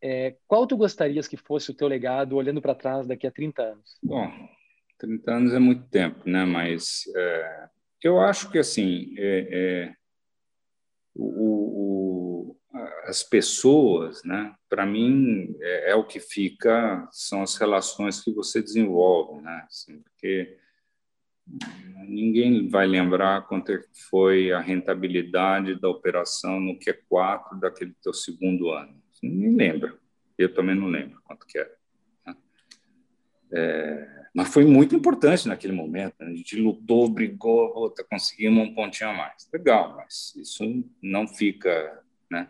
[0.02, 3.62] é, qual tu gostarias que fosse o teu legado olhando para trás daqui a 30
[3.62, 3.98] anos?
[4.02, 4.32] Bom,
[5.04, 6.45] 30 anos é muito tempo, né?
[6.45, 7.70] Mas é,
[8.01, 9.95] eu acho que assim é, é
[11.14, 12.58] o, o,
[13.04, 14.56] as pessoas, né?
[14.70, 19.66] Para mim é, é, o que fica são as relações que você desenvolve, né?
[19.68, 20.58] Assim, porque
[22.08, 28.70] Ninguém vai lembrar quanto é foi a rentabilidade da operação no Q4 daquele teu segundo
[28.70, 29.01] ano.
[29.22, 29.97] Ninguém lembra.
[30.38, 31.76] Eu também não lembro quanto que era.
[32.26, 32.36] Né?
[33.51, 36.16] É, mas foi muito importante naquele momento.
[36.20, 36.28] Né?
[36.28, 39.48] A gente lutou, brigou, conseguimos um pontinho a mais.
[39.54, 40.64] Legal, mas isso
[41.02, 42.50] não fica né?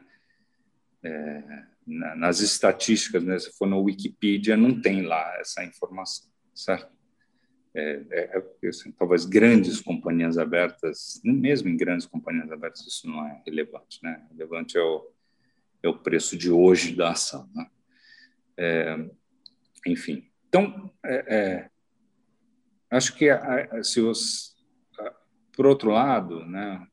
[1.04, 3.24] É, nas estatísticas.
[3.24, 3.38] Né?
[3.38, 6.94] Se for no Wikipedia, não tem lá essa informação, certo?
[7.76, 13.26] é, é, é assim, talvez grandes companhias abertas, mesmo em grandes companhias abertas, isso não
[13.26, 14.26] é relevante, né?
[14.32, 15.12] Relevante é o,
[15.82, 17.68] é o preço de hoje da ação, né?
[18.56, 19.10] É,
[19.88, 21.70] enfim, então, é, é
[22.98, 23.28] acho que
[23.84, 24.56] se os,
[25.56, 26.86] por outro lado, né,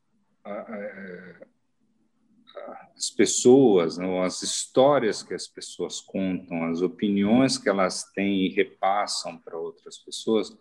[2.96, 8.51] as pessoas, né, as histórias que as pessoas contam, as opiniões que elas têm e
[8.51, 10.57] repassam para outras pessoas,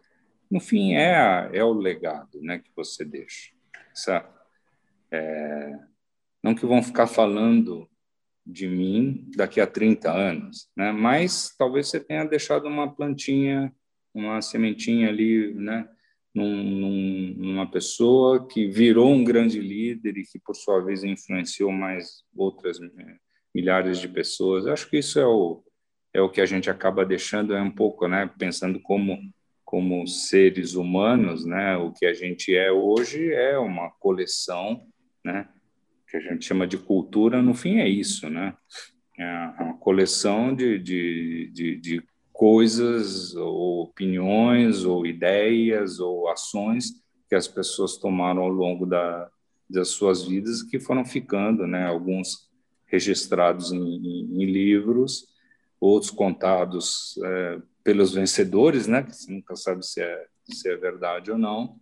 [0.49, 3.51] no fim, é, é o legado né, que você deixa.
[3.93, 4.27] Sabe?
[5.11, 5.77] É,
[6.43, 7.89] não que vão ficar falando
[8.45, 10.91] de mim daqui a 30 anos, né?
[10.91, 13.73] mas talvez você tenha deixado uma plantinha,
[14.13, 15.87] uma sementinha ali, né?
[16.33, 21.71] Num, num, numa pessoa que virou um grande líder e que, por sua vez, influenciou
[21.71, 23.15] mais outras é,
[23.53, 24.67] milhares de pessoas.
[24.67, 25.63] Acho que isso é o,
[26.13, 28.29] é o que a gente acaba deixando, é um pouco, né?
[28.37, 29.17] Pensando como
[29.69, 34.83] como seres humanos, né, o que a gente é hoje é uma coleção,
[35.23, 35.47] né,
[36.09, 38.57] que a gente chama de cultura, no fim é isso, né,
[39.15, 42.03] é uma coleção de, de, de, de
[42.39, 46.91] coisas, ou opiniões, ou ideias, ou ações
[47.27, 49.29] que as pessoas tomaram ao longo da,
[49.69, 52.49] das suas vidas que foram ficando, né, alguns
[52.87, 55.27] registrados em, em, em livros,
[55.81, 59.03] outros contados é, pelos vencedores, né?
[59.03, 61.75] Que você nunca sabe se é, se é verdade ou não.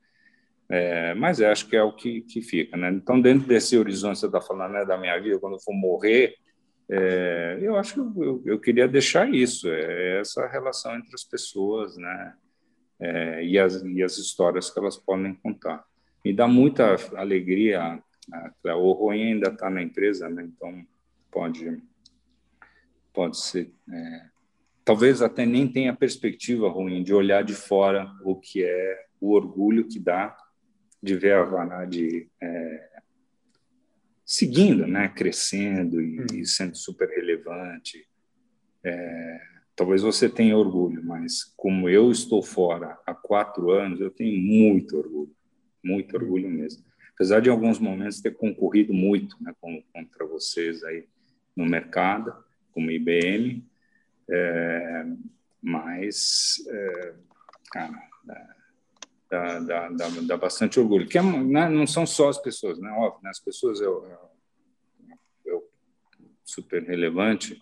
[0.70, 2.90] É, mas acho que é o que, que fica, né?
[2.90, 6.36] Então, dentro desse horizonte, você está falando né, da minha vida, quando eu for morrer,
[6.90, 11.98] é, eu acho que eu, eu, queria deixar isso, é essa relação entre as pessoas,
[11.98, 12.34] né?
[13.00, 15.86] É, e, as, e as histórias que elas podem contar.
[16.26, 20.44] Me dá muita alegria, a, o Rui ainda está na empresa, né?
[20.44, 20.84] Então,
[21.30, 21.82] pode,
[23.14, 24.22] pode ser é,
[24.88, 29.86] talvez até nem tenha perspectiva ruim de olhar de fora o que é o orgulho
[29.86, 30.34] que dá
[31.04, 31.94] de ver a Vanad
[32.42, 32.90] é,
[34.28, 38.06] seguindo, né, crescendo e, e, sendo super relevante.
[38.84, 39.42] É,
[39.74, 44.98] talvez você tenha orgulho, mas como eu estou fora há quatro anos, eu tenho muito
[44.98, 45.34] orgulho,
[45.82, 46.84] muito orgulho mesmo.
[47.14, 51.08] Apesar de em alguns momentos ter concorrido muito né, contra vocês aí
[51.56, 52.36] no mercado,
[52.74, 53.66] como IBM,
[54.30, 55.06] é,
[55.62, 57.14] mas, é,
[57.72, 57.98] cara,
[59.30, 61.08] dá, dá, dá, dá, bastante orgulho.
[61.08, 62.92] Que é, né, não são só as pessoas, né?
[62.92, 65.60] Óbvio, né, as pessoas é, é, é
[66.44, 67.62] super relevante,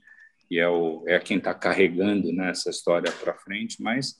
[0.50, 4.16] e é, o, é quem está carregando né, essa história para frente, mas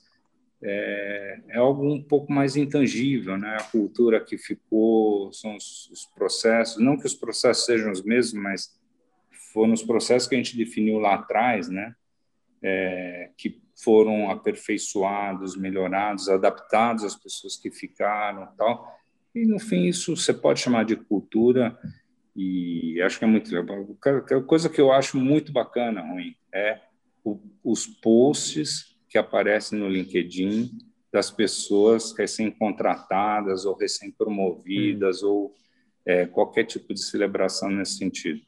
[0.62, 3.56] é, é, algo um pouco mais intangível, né?
[3.60, 8.42] A cultura que ficou, são os, os, processos, não que os processos sejam os mesmos,
[8.42, 8.80] mas
[9.52, 11.94] foram os processos que a gente definiu lá atrás, né?
[12.62, 18.96] É, que foram aperfeiçoados, melhorados, adaptados às pessoas que ficaram, tal.
[19.34, 21.78] E no fim isso você pode chamar de cultura
[22.34, 23.96] e acho que é muito legal.
[24.04, 26.80] A coisa que eu acho muito bacana, ruim, é
[27.22, 30.70] o, os posts que aparecem no LinkedIn
[31.12, 35.28] das pessoas recém-contratadas ou recém-promovidas hum.
[35.28, 35.54] ou
[36.04, 38.40] é, qualquer tipo de celebração nesse sentido.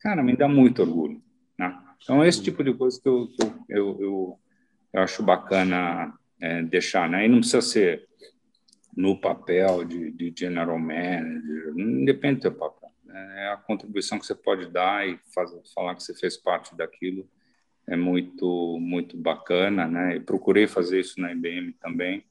[0.00, 1.22] Cara, me dá muito orgulho.
[1.58, 1.76] Né?
[2.02, 4.38] Então, esse tipo de coisa que eu, eu, eu, eu
[5.02, 7.08] acho bacana é, deixar.
[7.08, 7.26] Né?
[7.26, 8.06] E não precisa ser
[8.96, 12.86] no papel de, de general manager, não depende do seu papel
[13.16, 15.18] é a contribuição que você pode dar e
[15.74, 17.28] falar que você fez parte daquilo
[17.86, 20.16] é muito muito bacana, né?
[20.16, 22.24] E procurei fazer isso na IBM também,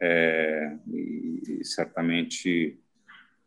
[0.00, 2.78] é, e, certamente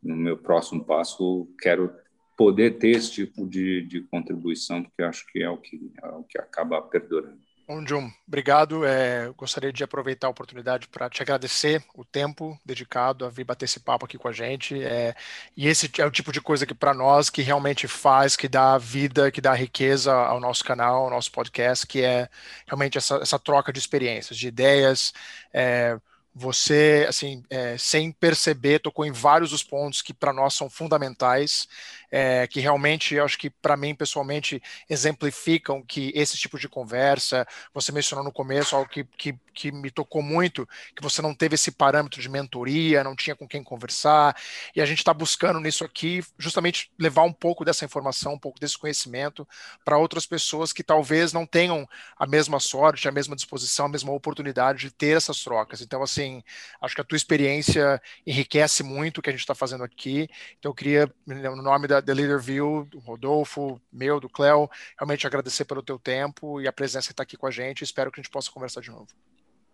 [0.02, 1.94] no meu próximo passo quero
[2.36, 6.08] poder ter esse tipo de, de contribuição, porque eu acho que é o que é
[6.08, 7.40] o que acaba perdurando.
[7.66, 8.84] Bom, John, obrigado.
[8.84, 13.64] É, gostaria de aproveitar a oportunidade para te agradecer o tempo dedicado a vir bater
[13.64, 14.82] esse papo aqui com a gente.
[14.82, 15.14] É,
[15.56, 18.76] e esse é o tipo de coisa que, para nós, que realmente faz, que dá
[18.76, 22.28] vida, que dá riqueza ao nosso canal, ao nosso podcast, que é
[22.66, 25.14] realmente essa, essa troca de experiências, de ideias.
[25.50, 25.98] É,
[26.34, 31.68] você, assim, é, sem perceber, tocou em vários dos pontos que para nós são fundamentais
[32.16, 37.44] é, que realmente, acho que para mim, pessoalmente, exemplificam que esse tipo de conversa,
[37.74, 41.56] você mencionou no começo algo que, que, que me tocou muito, que você não teve
[41.56, 44.36] esse parâmetro de mentoria, não tinha com quem conversar,
[44.76, 48.60] e a gente está buscando nisso aqui justamente levar um pouco dessa informação, um pouco
[48.60, 49.44] desse conhecimento
[49.84, 51.84] para outras pessoas que talvez não tenham
[52.16, 55.80] a mesma sorte, a mesma disposição, a mesma oportunidade de ter essas trocas.
[55.80, 56.44] Então, assim,
[56.80, 60.28] acho que a tua experiência enriquece muito o que a gente está fazendo aqui.
[60.60, 65.26] Então, eu queria, no nome da, The Leader View, do Rodolfo, meu, do Cléo, realmente
[65.26, 67.82] agradecer pelo teu tempo e a presença que está aqui com a gente.
[67.82, 69.08] Espero que a gente possa conversar de novo.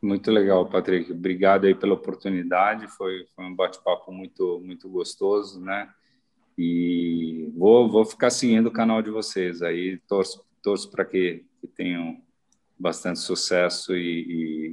[0.03, 1.12] Muito legal, Patrick.
[1.12, 2.89] Obrigado aí pela oportunidade.
[2.89, 5.93] Foi, foi um bate-papo muito, muito gostoso, né?
[6.57, 9.99] E vou, vou ficar seguindo o canal de vocês aí.
[10.09, 12.20] Torço, torço para que, que tenham
[12.78, 14.22] bastante sucesso e,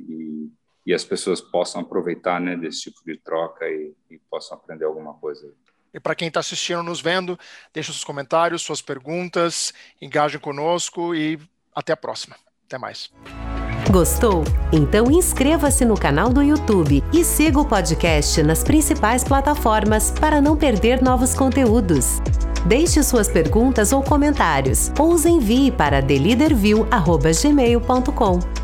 [0.07, 0.51] e,
[0.85, 5.13] e, as pessoas possam aproveitar né, desse tipo de troca e, e possam aprender alguma
[5.15, 5.53] coisa.
[5.93, 7.37] E para quem está assistindo, nos vendo,
[7.73, 11.39] deixe seus comentários, suas perguntas, engajem conosco e
[11.75, 12.35] até a próxima.
[12.65, 13.09] Até mais.
[13.89, 14.43] Gostou?
[14.71, 20.55] Então inscreva-se no canal do YouTube e siga o podcast nas principais plataformas para não
[20.57, 22.19] perder novos conteúdos.
[22.65, 28.56] Deixe suas perguntas ou comentários ou os envie para theleaderview.gmail.com.